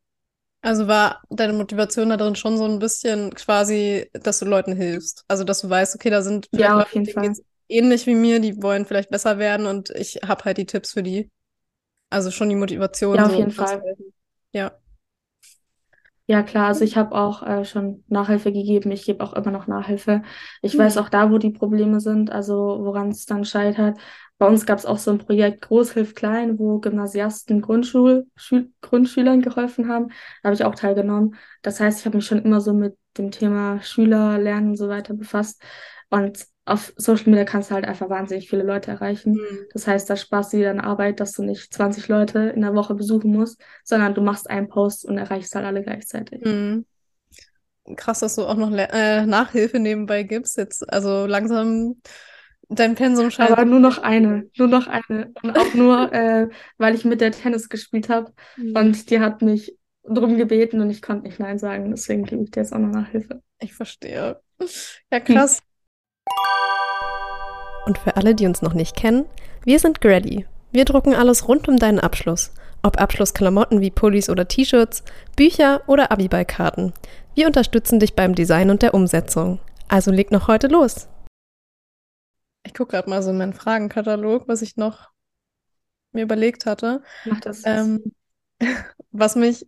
[0.62, 5.24] Also war deine Motivation da drin schon so ein bisschen quasi, dass du Leuten hilfst.
[5.26, 7.36] Also dass du weißt, okay, da sind Ja, auf jeden Fall.
[7.36, 10.92] geht's ähnlich wie mir, die wollen vielleicht besser werden und ich habe halt die Tipps
[10.92, 11.30] für die.
[12.10, 13.84] Also schon die Motivation, Ja, auf so jeden Fall.
[13.84, 14.14] helfen.
[14.52, 14.78] Ja.
[16.26, 18.92] Ja, klar, also ich habe auch äh, schon Nachhilfe gegeben.
[18.92, 20.22] Ich gebe auch immer noch Nachhilfe.
[20.62, 20.98] Ich weiß Hm.
[20.98, 23.98] auch da, wo die Probleme sind, also woran es dann scheitert.
[24.38, 29.42] Bei uns gab es auch so ein Projekt Großhilf Klein, wo Gymnasiasten Grundschul Schül Grundschülern
[29.42, 30.08] geholfen haben.
[30.42, 31.34] Da habe ich auch teilgenommen.
[31.62, 34.88] Das heißt, ich habe mich schon immer so mit dem Thema Schüler, Lernen und so
[34.88, 35.60] weiter befasst.
[36.10, 39.34] Und auf Social Media kannst du halt einfach wahnsinnig viele Leute erreichen.
[39.34, 39.66] Hm.
[39.72, 42.74] Das heißt, da sparst du dir dann Arbeit, dass du nicht 20 Leute in der
[42.74, 46.42] Woche besuchen musst, sondern du machst einen Post und erreichst halt alle gleichzeitig.
[46.44, 46.84] Hm.
[47.96, 50.56] Krass, dass du auch noch äh, Nachhilfe nebenbei gibst.
[50.56, 51.96] Jetzt, also langsam
[52.68, 53.50] dein Pensum scheint.
[53.50, 55.32] Aber nur noch eine, nur noch eine.
[55.42, 58.76] Und auch nur, äh, weil ich mit der Tennis gespielt habe Hm.
[58.76, 61.90] und die hat mich drum gebeten und ich konnte nicht Nein sagen.
[61.90, 63.42] Deswegen gebe ich dir jetzt auch noch Nachhilfe.
[63.60, 64.40] Ich verstehe.
[65.10, 65.62] Ja, krass.
[67.86, 69.26] Und für alle, die uns noch nicht kennen,
[69.64, 70.46] wir sind Grady.
[70.72, 72.52] Wir drucken alles rund um deinen Abschluss.
[72.82, 75.02] Ob Abschlussklamotten wie Pullis oder T-Shirts,
[75.36, 76.92] Bücher oder Abiballkarten.
[77.34, 79.60] Wir unterstützen dich beim Design und der Umsetzung.
[79.88, 81.08] Also leg noch heute los.
[82.62, 85.10] Ich gucke gerade mal so in meinen Fragenkatalog, was ich noch
[86.12, 87.02] mir überlegt hatte.
[87.24, 87.62] Mach das.
[87.64, 88.12] Ähm,
[89.10, 89.66] was mich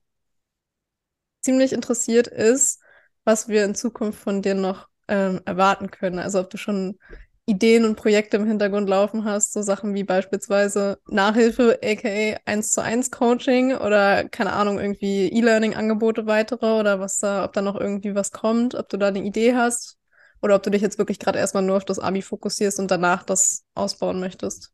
[1.40, 2.80] ziemlich interessiert ist,
[3.24, 6.18] was wir in Zukunft von dir noch ähm, erwarten können.
[6.18, 6.98] Also ob du schon
[7.44, 12.82] Ideen und Projekte im Hintergrund laufen hast, so Sachen wie beispielsweise Nachhilfe, aka 1 zu
[12.82, 18.14] 1 Coaching oder keine Ahnung, irgendwie E-Learning-Angebote weitere oder was da, ob da noch irgendwie
[18.14, 19.98] was kommt, ob du da eine Idee hast
[20.40, 23.22] oder ob du dich jetzt wirklich gerade erstmal nur auf das Abi fokussierst und danach
[23.24, 24.72] das ausbauen möchtest.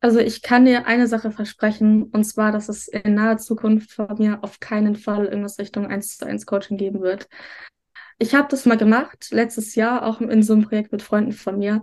[0.00, 4.16] Also ich kann dir eine Sache versprechen, und zwar, dass es in naher Zukunft von
[4.18, 7.28] mir auf keinen Fall irgendwas Richtung 1 zu 1 Coaching geben wird.
[8.18, 11.58] Ich habe das mal gemacht, letztes Jahr, auch in so einem Projekt mit Freunden von
[11.58, 11.82] mir.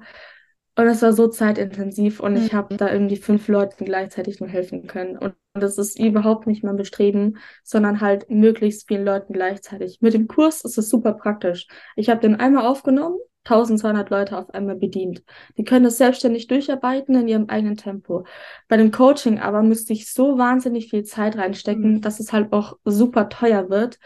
[0.77, 4.87] Und es war so zeitintensiv und ich habe da irgendwie fünf Leuten gleichzeitig nur helfen
[4.87, 5.17] können.
[5.17, 9.99] Und das ist überhaupt nicht mein Bestreben, sondern halt möglichst vielen Leuten gleichzeitig.
[10.01, 11.67] Mit dem Kurs ist es super praktisch.
[11.95, 15.23] Ich habe den einmal aufgenommen, 1200 Leute auf einmal bedient.
[15.57, 18.25] Die können das selbstständig durcharbeiten in ihrem eigenen Tempo.
[18.67, 22.77] Bei dem Coaching aber müsste ich so wahnsinnig viel Zeit reinstecken, dass es halt auch
[22.83, 23.97] super teuer wird.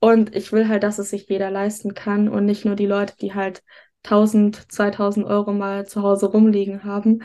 [0.00, 3.14] Und ich will halt, dass es sich jeder leisten kann und nicht nur die Leute,
[3.20, 3.62] die halt
[4.02, 7.22] 1000, 2000 Euro mal zu Hause rumliegen haben.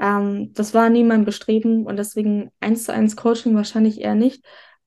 [0.00, 4.44] Ähm, das war nie mein Bestreben und deswegen eins zu eins Coaching wahrscheinlich eher nicht.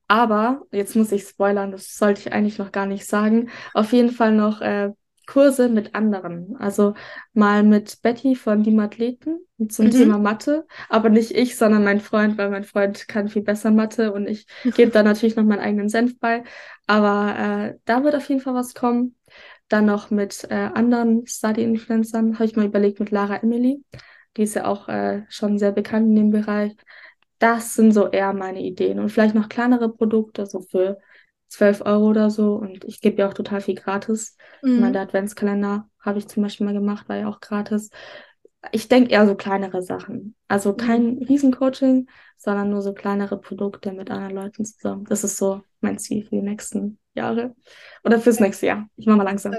[0.08, 4.10] Aber, jetzt muss ich spoilern, das sollte ich eigentlich noch gar nicht sagen, auf jeden
[4.10, 4.90] Fall noch äh,
[5.26, 6.56] Kurse mit anderen.
[6.58, 6.94] Also
[7.32, 9.90] mal mit Betty von Die Athleten zum mhm.
[9.90, 14.12] Thema Mathe, aber nicht ich, sondern mein Freund, weil mein Freund kann viel besser Mathe
[14.12, 16.44] und ich gebe da natürlich noch meinen eigenen Senf bei.
[16.86, 19.16] Aber äh, da wird auf jeden Fall was kommen.
[19.68, 23.82] Dann noch mit äh, anderen Study-Influencern habe ich mal überlegt mit Lara Emily.
[24.36, 26.76] Die ist ja auch äh, schon sehr bekannt in dem Bereich.
[27.38, 29.00] Das sind so eher meine Ideen.
[29.00, 30.98] Und vielleicht noch kleinere Produkte, so für
[31.48, 32.54] 12 Euro oder so.
[32.54, 34.36] Und ich gebe ja auch total viel gratis.
[34.62, 34.80] Mhm.
[34.80, 37.90] Mein Adventskalender habe ich zum Beispiel mal gemacht, war ja auch gratis.
[38.72, 40.34] Ich denke eher so kleinere Sachen.
[40.48, 40.76] Also mhm.
[40.76, 41.18] kein.
[41.28, 45.04] Riesencoaching, sondern nur so kleinere Produkte mit anderen Leuten zusammen.
[45.04, 47.54] Das ist so mein Ziel für die nächsten Jahre.
[48.04, 48.88] Oder fürs nächste Jahr.
[48.96, 49.54] Ich mache mal langsam.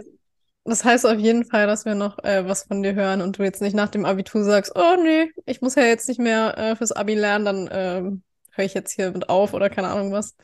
[0.67, 3.43] Das heißt auf jeden Fall, dass wir noch äh, was von dir hören und du
[3.43, 6.76] jetzt nicht nach dem Abitur sagst, oh nee, ich muss ja jetzt nicht mehr äh,
[6.76, 10.36] fürs Abi lernen, dann ähm, höre ich jetzt hier mit auf oder keine Ahnung was.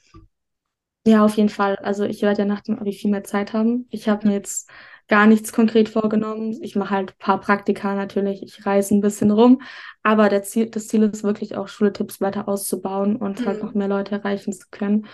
[1.06, 1.76] Ja, auf jeden Fall.
[1.78, 3.88] Also ich werde ja nach dem Abi viel mehr Zeit haben.
[3.90, 4.70] Ich habe mir jetzt
[5.08, 6.58] gar nichts konkret vorgenommen.
[6.62, 8.42] Ich mache halt ein paar Praktika natürlich.
[8.42, 9.62] Ich reise ein bisschen rum.
[10.02, 13.48] Aber der Ziel, das Ziel ist wirklich auch, Schule-Tipps weiter auszubauen und halt mhm.
[13.48, 15.08] halt noch mehr Leute erreichen zu können.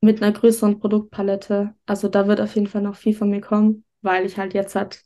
[0.00, 1.74] Mit einer größeren Produktpalette.
[1.86, 4.76] Also da wird auf jeden Fall noch viel von mir kommen, weil ich halt jetzt
[4.76, 5.02] halt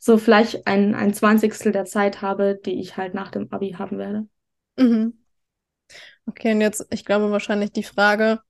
[0.00, 3.98] so vielleicht ein, ein Zwanzigstel der Zeit habe, die ich halt nach dem Abi haben
[3.98, 4.28] werde.
[4.76, 5.18] Mhm.
[6.26, 8.40] Okay, und jetzt, ich glaube wahrscheinlich die Frage,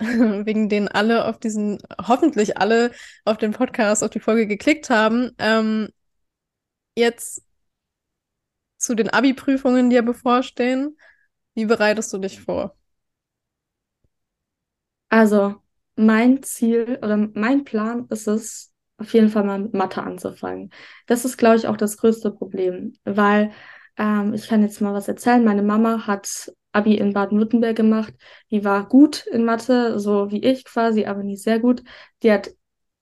[0.46, 2.92] wegen denen alle auf diesen, hoffentlich alle
[3.24, 5.32] auf den Podcast, auf die Folge geklickt haben.
[5.38, 5.88] Ähm,
[6.96, 7.42] jetzt
[8.78, 10.96] zu den Abi-Prüfungen, die ja bevorstehen.
[11.54, 12.76] Wie bereitest du dich vor?
[15.08, 15.56] Also,
[15.96, 20.70] mein Ziel oder mein Plan ist es, auf jeden Fall mal mit Mathe anzufangen.
[21.06, 23.50] Das ist, glaube ich, auch das größte Problem, weil
[23.98, 25.44] ähm, ich kann jetzt mal was erzählen.
[25.44, 28.14] Meine Mama hat Abi in Baden-Württemberg gemacht.
[28.50, 31.82] Die war gut in Mathe, so wie ich quasi, aber nicht sehr gut.
[32.22, 32.50] Die hat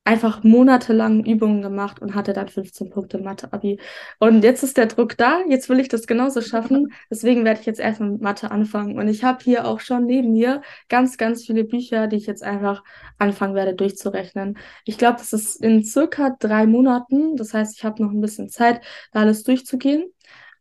[0.09, 3.79] einfach monatelang Übungen gemacht und hatte dann 15 Punkte Mathe-Abi.
[4.19, 6.95] Und jetzt ist der Druck da, jetzt will ich das genauso schaffen.
[7.11, 8.99] Deswegen werde ich jetzt erstmal mit Mathe anfangen.
[8.99, 12.43] Und ich habe hier auch schon neben mir ganz, ganz viele Bücher, die ich jetzt
[12.43, 12.83] einfach
[13.19, 14.57] anfangen werde durchzurechnen.
[14.87, 17.37] Ich glaube, das ist in circa drei Monaten.
[17.37, 18.81] Das heißt, ich habe noch ein bisschen Zeit,
[19.13, 20.11] da alles durchzugehen.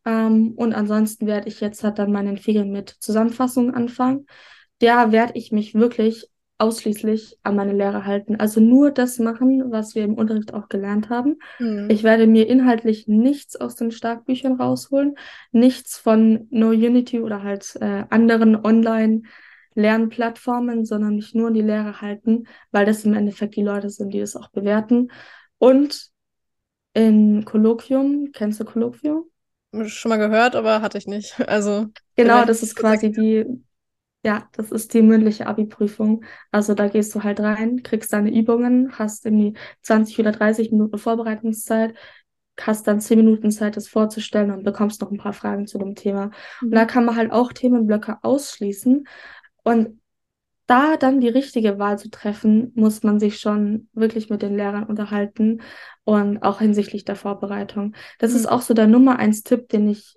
[0.08, 4.26] Ähm, und ansonsten werde ich jetzt halt dann meinen Ferien mit Zusammenfassungen anfangen.
[4.80, 8.38] Da werde ich mich wirklich ausschließlich an meine Lehre halten.
[8.38, 11.40] Also nur das machen, was wir im Unterricht auch gelernt haben.
[11.60, 11.90] Mhm.
[11.92, 15.16] Ich werde mir inhaltlich nichts aus den Starkbüchern rausholen,
[15.52, 22.00] nichts von No Unity oder halt äh, anderen Online-Lernplattformen, sondern mich nur an die Lehre
[22.02, 25.10] halten, weil das im Endeffekt die Leute sind, die das auch bewerten.
[25.60, 26.12] Und
[26.94, 29.26] in Kolloquium, kennst du Kolloquium?
[29.86, 31.36] Schon mal gehört, aber hatte ich nicht.
[31.48, 33.46] Also genau, das ist quasi die,
[34.24, 36.24] ja, das ist die mündliche Abi-Prüfung.
[36.52, 40.98] Also da gehst du halt rein, kriegst deine Übungen, hast irgendwie 20 oder 30 Minuten
[40.98, 41.96] Vorbereitungszeit,
[42.60, 45.96] hast dann 10 Minuten Zeit, das vorzustellen und bekommst noch ein paar Fragen zu dem
[45.96, 46.32] Thema.
[46.62, 46.88] Und da mhm.
[46.88, 49.08] kann man halt auch Themenblöcke ausschließen.
[49.64, 50.00] Und
[50.68, 54.84] da dann die richtige Wahl zu treffen, muss man sich schon wirklich mit den Lehrern
[54.84, 55.62] unterhalten
[56.04, 57.96] und auch hinsichtlich der Vorbereitung.
[58.20, 58.38] Das mhm.
[58.38, 60.16] ist auch so der Nummer eins Tipp, den ich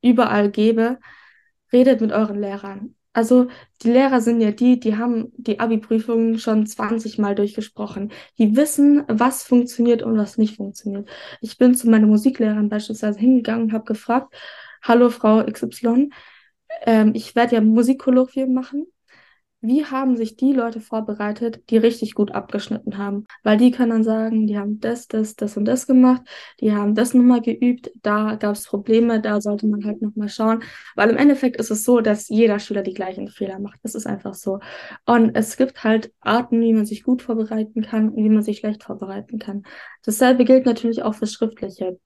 [0.00, 0.98] überall gebe.
[1.72, 2.94] Redet mit euren Lehrern.
[3.12, 3.48] Also
[3.82, 8.12] die Lehrer sind ja die, die haben die Abi-Prüfungen schon 20 Mal durchgesprochen.
[8.38, 11.08] Die wissen, was funktioniert und was nicht funktioniert.
[11.40, 14.34] Ich bin zu meiner Musiklehrerin beispielsweise hingegangen und habe gefragt,
[14.82, 16.10] hallo Frau XY,
[16.82, 18.86] ähm, ich werde ja Musikkolloquien machen
[19.60, 23.26] wie haben sich die Leute vorbereitet, die richtig gut abgeschnitten haben?
[23.42, 26.22] Weil die können dann sagen, die haben das, das, das und das gemacht,
[26.60, 30.62] die haben das nochmal geübt, da gab es Probleme, da sollte man halt nochmal schauen.
[30.96, 33.78] Weil im Endeffekt ist es so, dass jeder Schüler die gleichen Fehler macht.
[33.82, 34.60] Das ist einfach so.
[35.04, 38.58] Und es gibt halt Arten, wie man sich gut vorbereiten kann und wie man sich
[38.58, 39.64] schlecht vorbereiten kann.
[40.04, 41.98] Dasselbe gilt natürlich auch für Schriftliche.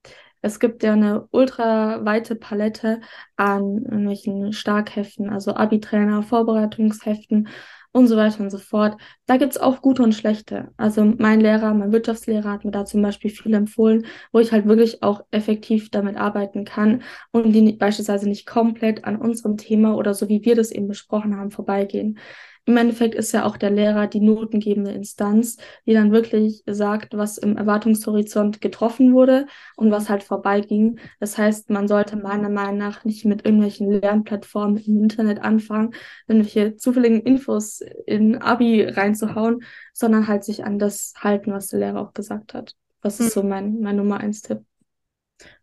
[0.44, 3.00] Es gibt ja eine ultra weite Palette
[3.36, 7.48] an irgendwelchen Starkheften, also Abi-Trainer, Vorbereitungsheften
[7.92, 9.00] und so weiter und so fort.
[9.24, 10.68] Da gibt es auch gute und schlechte.
[10.76, 14.66] Also mein Lehrer, mein Wirtschaftslehrer hat mir da zum Beispiel viel empfohlen, wo ich halt
[14.66, 20.12] wirklich auch effektiv damit arbeiten kann und die beispielsweise nicht komplett an unserem Thema oder
[20.12, 22.18] so wie wir das eben besprochen haben, vorbeigehen.
[22.66, 27.36] Im Endeffekt ist ja auch der Lehrer die notengebende Instanz, die dann wirklich sagt, was
[27.36, 29.46] im Erwartungshorizont getroffen wurde
[29.76, 30.98] und was halt vorbeiging.
[31.20, 35.94] Das heißt, man sollte meiner Meinung nach nicht mit irgendwelchen Lernplattformen im Internet anfangen,
[36.26, 42.00] irgendwelche zufälligen Infos in Abi reinzuhauen, sondern halt sich an das halten, was der Lehrer
[42.00, 42.74] auch gesagt hat.
[43.02, 43.42] Das ist hm.
[43.42, 44.62] so mein, mein Nummer eins Tipp.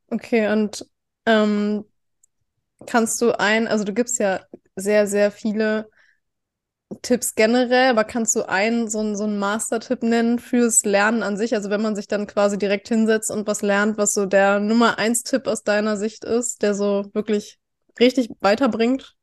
[0.07, 0.85] Okay, und
[1.25, 1.83] ähm,
[2.85, 4.41] kannst du ein, also du gibst ja
[4.75, 5.89] sehr, sehr viele
[7.01, 11.37] Tipps generell, aber kannst du einen so einen, so einen Master-Tipp nennen fürs Lernen an
[11.37, 11.55] sich?
[11.55, 14.97] Also wenn man sich dann quasi direkt hinsetzt und was lernt, was so der Nummer
[14.99, 17.59] eins Tipp aus deiner Sicht ist, der so wirklich
[17.99, 19.15] richtig weiterbringt?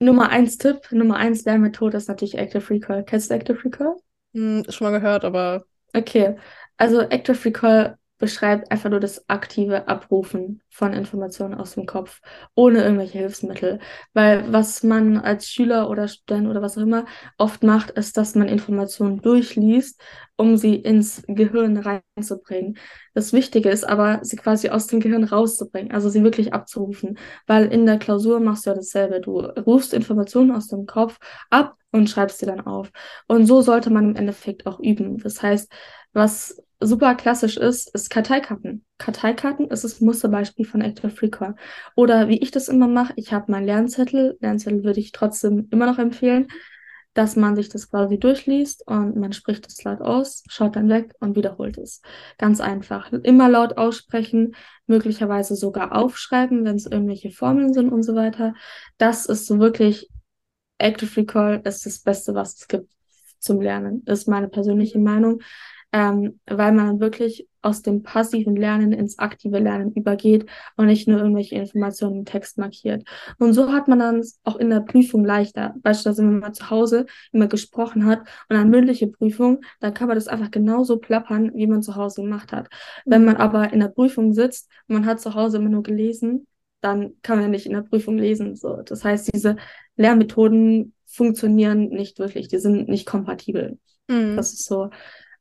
[0.00, 3.04] Nummer eins Tipp, Nummer eins Lernmethode ist natürlich Active Recall.
[3.04, 3.94] Kennst du Active Recall?
[4.34, 6.36] Hm, schon mal gehört, aber Okay,
[6.76, 12.20] also Active Recall beschreibt einfach nur das aktive Abrufen von Informationen aus dem Kopf,
[12.54, 13.78] ohne irgendwelche Hilfsmittel.
[14.12, 17.06] Weil was man als Schüler oder Student oder was auch immer
[17.38, 20.00] oft macht, ist, dass man Informationen durchliest,
[20.38, 22.78] um sie ins Gehirn reinzubringen.
[23.12, 27.18] Das Wichtige ist aber, sie quasi aus dem Gehirn rauszubringen, also sie wirklich abzurufen.
[27.46, 29.20] Weil in der Klausur machst du ja dasselbe.
[29.20, 31.18] Du rufst Informationen aus dem Kopf
[31.50, 32.90] ab und schreibst sie dann auf.
[33.26, 35.18] Und so sollte man im Endeffekt auch üben.
[35.18, 35.70] Das heißt,
[36.12, 38.84] was super klassisch ist, ist Karteikarten.
[38.98, 41.56] Karteikarten ist das Musterbeispiel von Active Recall.
[41.96, 44.36] Oder wie ich das immer mache, ich habe meinen Lernzettel.
[44.40, 46.46] Lernzettel würde ich trotzdem immer noch empfehlen,
[47.18, 51.14] dass man sich das quasi durchliest und man spricht es laut aus, schaut dann weg
[51.18, 52.00] und wiederholt es.
[52.38, 53.12] Ganz einfach.
[53.12, 54.54] Immer laut aussprechen,
[54.86, 58.54] möglicherweise sogar aufschreiben, wenn es irgendwelche Formeln sind und so weiter.
[58.98, 60.08] Das ist so wirklich
[60.78, 62.88] Active Recall ist das Beste, was es gibt
[63.40, 65.40] zum Lernen, ist meine persönliche Meinung
[65.92, 71.18] ähm, weil man wirklich aus dem passiven Lernen ins aktive Lernen übergeht und nicht nur
[71.18, 73.06] irgendwelche Informationen im Text markiert.
[73.38, 75.74] Und so hat man dann auch in der Prüfung leichter.
[75.82, 80.16] Beispielsweise, wenn man zu Hause immer gesprochen hat und eine mündliche Prüfung, dann kann man
[80.16, 82.68] das einfach genauso plappern, wie man zu Hause gemacht hat.
[83.04, 86.46] Wenn man aber in der Prüfung sitzt und man hat zu Hause immer nur gelesen,
[86.80, 88.56] dann kann man nicht in der Prüfung lesen.
[88.56, 89.56] So, das heißt, diese
[89.96, 93.78] Lernmethoden funktionieren nicht wirklich, die sind nicht kompatibel.
[94.08, 94.36] Mhm.
[94.36, 94.90] Das ist so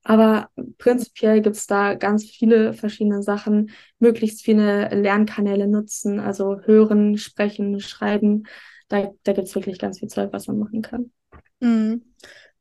[0.08, 7.18] aber prinzipiell gibt es da ganz viele verschiedene Sachen, möglichst viele Lernkanäle nutzen, also hören,
[7.18, 8.44] sprechen, schreiben.
[8.88, 11.12] Da, da gibt es wirklich ganz viel Zeug, was man machen kann.
[11.60, 12.04] Mhm.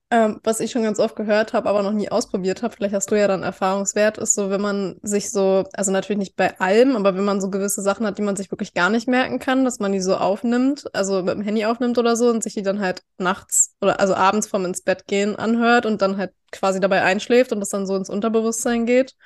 [0.08, 3.10] Ähm, was ich schon ganz oft gehört habe, aber noch nie ausprobiert habe, vielleicht hast
[3.10, 6.94] du ja dann Erfahrungswert, ist so, wenn man sich so, also natürlich nicht bei allem,
[6.94, 9.64] aber wenn man so gewisse Sachen hat, die man sich wirklich gar nicht merken kann,
[9.64, 12.62] dass man die so aufnimmt, also mit dem Handy aufnimmt oder so und sich die
[12.62, 16.78] dann halt nachts oder also abends vorm ins Bett gehen anhört und dann halt quasi
[16.78, 19.16] dabei einschläft und das dann so ins Unterbewusstsein geht.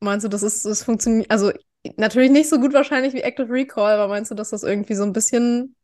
[0.00, 1.52] Meinst du, das ist, das funktioniert, also
[1.96, 5.04] natürlich nicht so gut wahrscheinlich wie Active Recall, aber meinst du, dass das irgendwie so
[5.04, 5.76] ein bisschen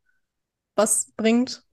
[0.76, 1.64] was bringt?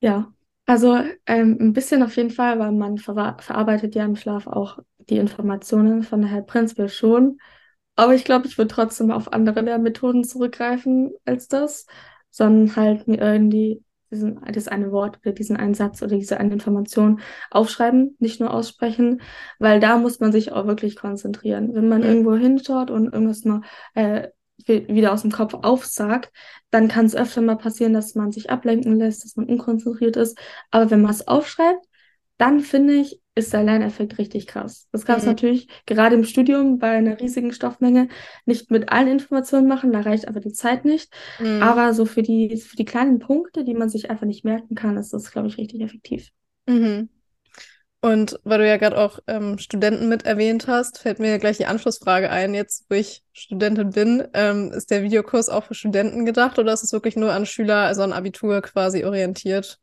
[0.00, 0.32] Ja,
[0.68, 4.78] also ähm, ein bisschen auf jeden Fall, weil man ver verarbeitet ja im Schlaf auch
[4.98, 7.38] die Informationen, von daher prinzipiell schon.
[7.96, 11.86] Aber ich glaube, ich würde trotzdem auf andere Lehrmethoden zurückgreifen als das,
[12.30, 16.52] sondern halt mir irgendwie diesen, das eine Wort oder diesen einen Satz oder diese eine
[16.52, 19.22] Information aufschreiben, nicht nur aussprechen,
[19.58, 21.74] weil da muss man sich auch wirklich konzentrieren.
[21.74, 23.62] Wenn man irgendwo hinschaut und irgendwas mal
[23.94, 24.28] äh,
[24.68, 26.32] wieder aus dem Kopf aufsagt,
[26.70, 30.38] dann kann es öfter mal passieren, dass man sich ablenken lässt, dass man unkonzentriert ist.
[30.70, 31.86] Aber wenn man es aufschreibt,
[32.36, 34.88] dann finde ich, ist der Lerneffekt richtig krass.
[34.92, 35.34] Das kannst du mhm.
[35.34, 38.08] natürlich gerade im Studium bei einer riesigen Stoffmenge
[38.46, 41.12] nicht mit allen Informationen machen, da reicht einfach die Zeit nicht.
[41.40, 41.62] Mhm.
[41.62, 44.96] Aber so für die, für die kleinen Punkte, die man sich einfach nicht merken kann,
[44.96, 46.30] ist das, glaube ich, richtig effektiv.
[46.66, 47.08] Mhm.
[48.00, 51.66] Und weil du ja gerade auch ähm, Studenten mit erwähnt hast, fällt mir gleich die
[51.66, 54.28] Anschlussfrage ein, jetzt wo ich Studentin bin.
[54.34, 57.78] Ähm, ist der Videokurs auch für Studenten gedacht oder ist es wirklich nur an Schüler,
[57.78, 59.80] also an Abitur quasi orientiert?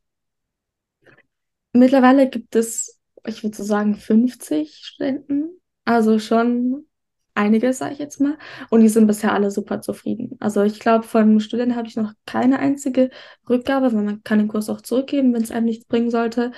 [1.74, 5.60] Mittlerweile gibt es, ich würde so sagen, 50 Studenten.
[5.84, 6.86] Also schon
[7.34, 8.38] einiges, sage ich jetzt mal.
[8.70, 10.36] Und die sind bisher alle super zufrieden.
[10.40, 13.10] Also ich glaube, von Studenten habe ich noch keine einzige
[13.48, 16.52] Rückgabe, weil man kann den Kurs auch zurückgeben, wenn es einem nichts bringen sollte.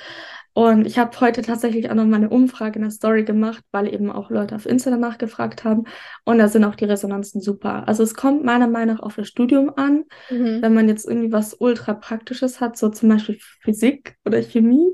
[0.58, 3.94] Und ich habe heute tatsächlich auch noch mal eine Umfrage in der Story gemacht, weil
[3.94, 5.84] eben auch Leute auf Insta danach gefragt haben.
[6.24, 7.86] Und da sind auch die Resonanzen super.
[7.86, 10.02] Also es kommt meiner Meinung nach auf das Studium an.
[10.28, 10.60] Mhm.
[10.60, 14.90] Wenn man jetzt irgendwie was ultra Praktisches hat, so zum Beispiel Physik oder Chemie,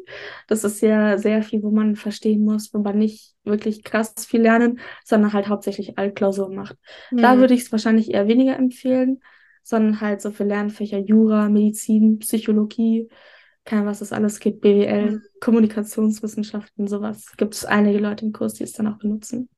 [0.48, 4.42] das ist ja sehr viel, wo man verstehen muss, wo man nicht wirklich krass viel
[4.42, 6.76] lernen, sondern halt hauptsächlich Altklausuren macht.
[7.10, 7.22] Mhm.
[7.22, 9.22] Da würde ich es wahrscheinlich eher weniger empfehlen,
[9.62, 13.08] sondern halt so für Lernfächer Jura, Medizin, Psychologie,
[13.64, 15.22] keine was es alles gibt, BWL, mhm.
[15.40, 17.32] Kommunikationswissenschaften, sowas.
[17.36, 19.48] Gibt es einige Leute im Kurs, die es dann auch benutzen.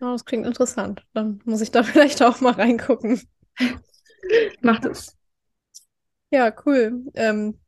[0.00, 1.04] Oh, das klingt interessant.
[1.12, 3.20] Dann muss ich da vielleicht auch mal reingucken.
[4.62, 5.16] Macht es.
[6.30, 7.04] Ja, cool.
[7.14, 7.58] Ähm,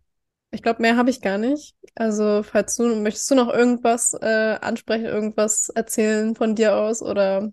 [0.51, 1.75] ich glaube, mehr habe ich gar nicht.
[1.95, 7.53] Also, falls du, möchtest du noch irgendwas äh, ansprechen, irgendwas erzählen von dir aus oder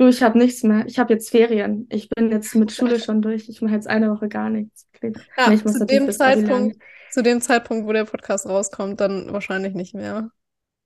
[0.00, 0.86] Du, ich habe nichts mehr.
[0.86, 1.86] Ich habe jetzt Ferien.
[1.90, 3.50] Ich bin jetzt mit Schule schon durch.
[3.50, 4.89] Ich mache jetzt eine Woche gar nichts.
[5.02, 9.74] Ja, ich muss zu dem Zeitpunkt, zu dem Zeitpunkt, wo der Podcast rauskommt, dann wahrscheinlich
[9.74, 10.30] nicht mehr.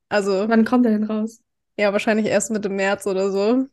[0.08, 0.48] Also.
[0.48, 1.40] Wann kommt er denn raus?
[1.76, 3.66] Ja, wahrscheinlich erst Mitte März oder so.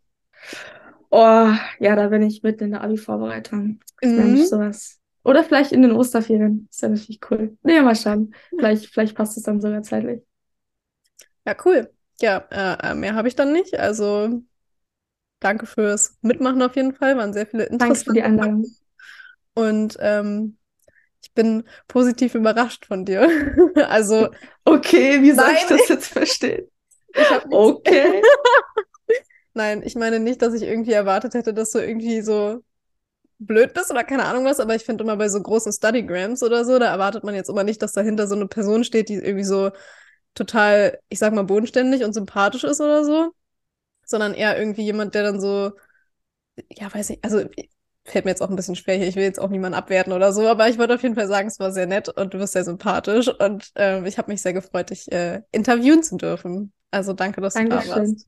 [1.11, 3.79] Oh, ja, da bin ich mitten in der Abi-Vorbereitung.
[4.01, 4.15] Mhm.
[4.15, 4.99] Mensch, sowas.
[5.23, 6.67] Oder vielleicht in den Osterferien.
[6.69, 7.57] Ist ja natürlich cool.
[7.63, 8.33] Nee, mal schauen.
[8.49, 10.21] Vielleicht, vielleicht passt es dann sogar zeitlich.
[11.45, 11.91] Ja, cool.
[12.21, 13.77] Ja, äh, äh mehr habe ich dann nicht.
[13.77, 14.41] Also
[15.39, 17.17] danke fürs Mitmachen auf jeden Fall.
[17.17, 18.65] Waren sehr viele interessante Danke für die Einladung.
[19.53, 20.57] Und ähm,
[21.21, 23.27] ich bin positiv überrascht von dir.
[23.87, 24.29] also.
[24.65, 26.67] Okay, wie soll nein, ich das jetzt verstehen?
[27.49, 28.21] okay.
[29.53, 32.63] nein, ich meine nicht, dass ich irgendwie erwartet hätte, dass du irgendwie so
[33.39, 36.63] blöd bist oder keine Ahnung was, aber ich finde immer bei so großen Studygrams oder
[36.63, 39.43] so, da erwartet man jetzt immer nicht, dass dahinter so eine Person steht, die irgendwie
[39.43, 39.71] so
[40.35, 43.31] total, ich sag mal, bodenständig und sympathisch ist oder so,
[44.05, 45.71] sondern eher irgendwie jemand, der dann so,
[46.69, 47.43] ja, weiß nicht, also
[48.05, 50.33] fällt mir jetzt auch ein bisschen schwer hier, ich will jetzt auch niemanden abwerten oder
[50.33, 52.53] so, aber ich wollte auf jeden Fall sagen, es war sehr nett und du bist
[52.53, 56.73] sehr sympathisch und äh, ich habe mich sehr gefreut, dich äh, interviewen zu dürfen.
[56.91, 57.69] Also danke, dass Dankeschön.
[57.69, 58.27] du da warst.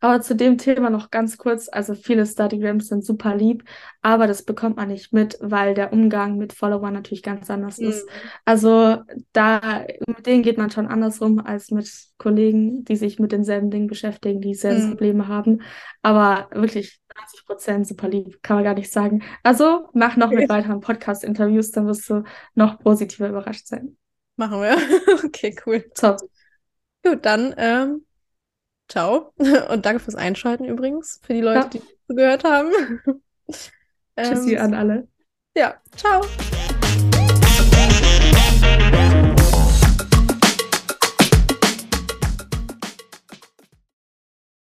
[0.00, 3.64] Aber zu dem Thema noch ganz kurz, also viele Studygrams sind super lieb,
[4.02, 7.88] aber das bekommt man nicht mit, weil der Umgang mit Followern natürlich ganz anders mhm.
[7.88, 8.08] ist.
[8.44, 8.98] Also
[9.32, 13.70] da, mit denen geht man schon anders rum als mit Kollegen, die sich mit denselben
[13.70, 14.90] Dingen beschäftigen, die dieselben mhm.
[14.90, 15.62] Probleme haben.
[16.02, 19.22] Aber wirklich 90 Prozent super lieb, kann man gar nicht sagen.
[19.42, 22.22] Also mach noch mit weiteren Podcast-Interviews, dann wirst du
[22.54, 23.96] noch positiver überrascht sein.
[24.36, 24.76] Machen wir.
[25.24, 25.84] okay, cool.
[25.94, 26.18] Top.
[27.02, 28.04] Gut, dann ähm,
[28.88, 29.32] ciao.
[29.68, 31.68] Und danke fürs Einschalten übrigens, für die Leute, ja.
[31.68, 32.72] die zugehört haben.
[34.18, 35.08] Tschüssi ähm, an alle.
[35.56, 36.22] Ja, ciao.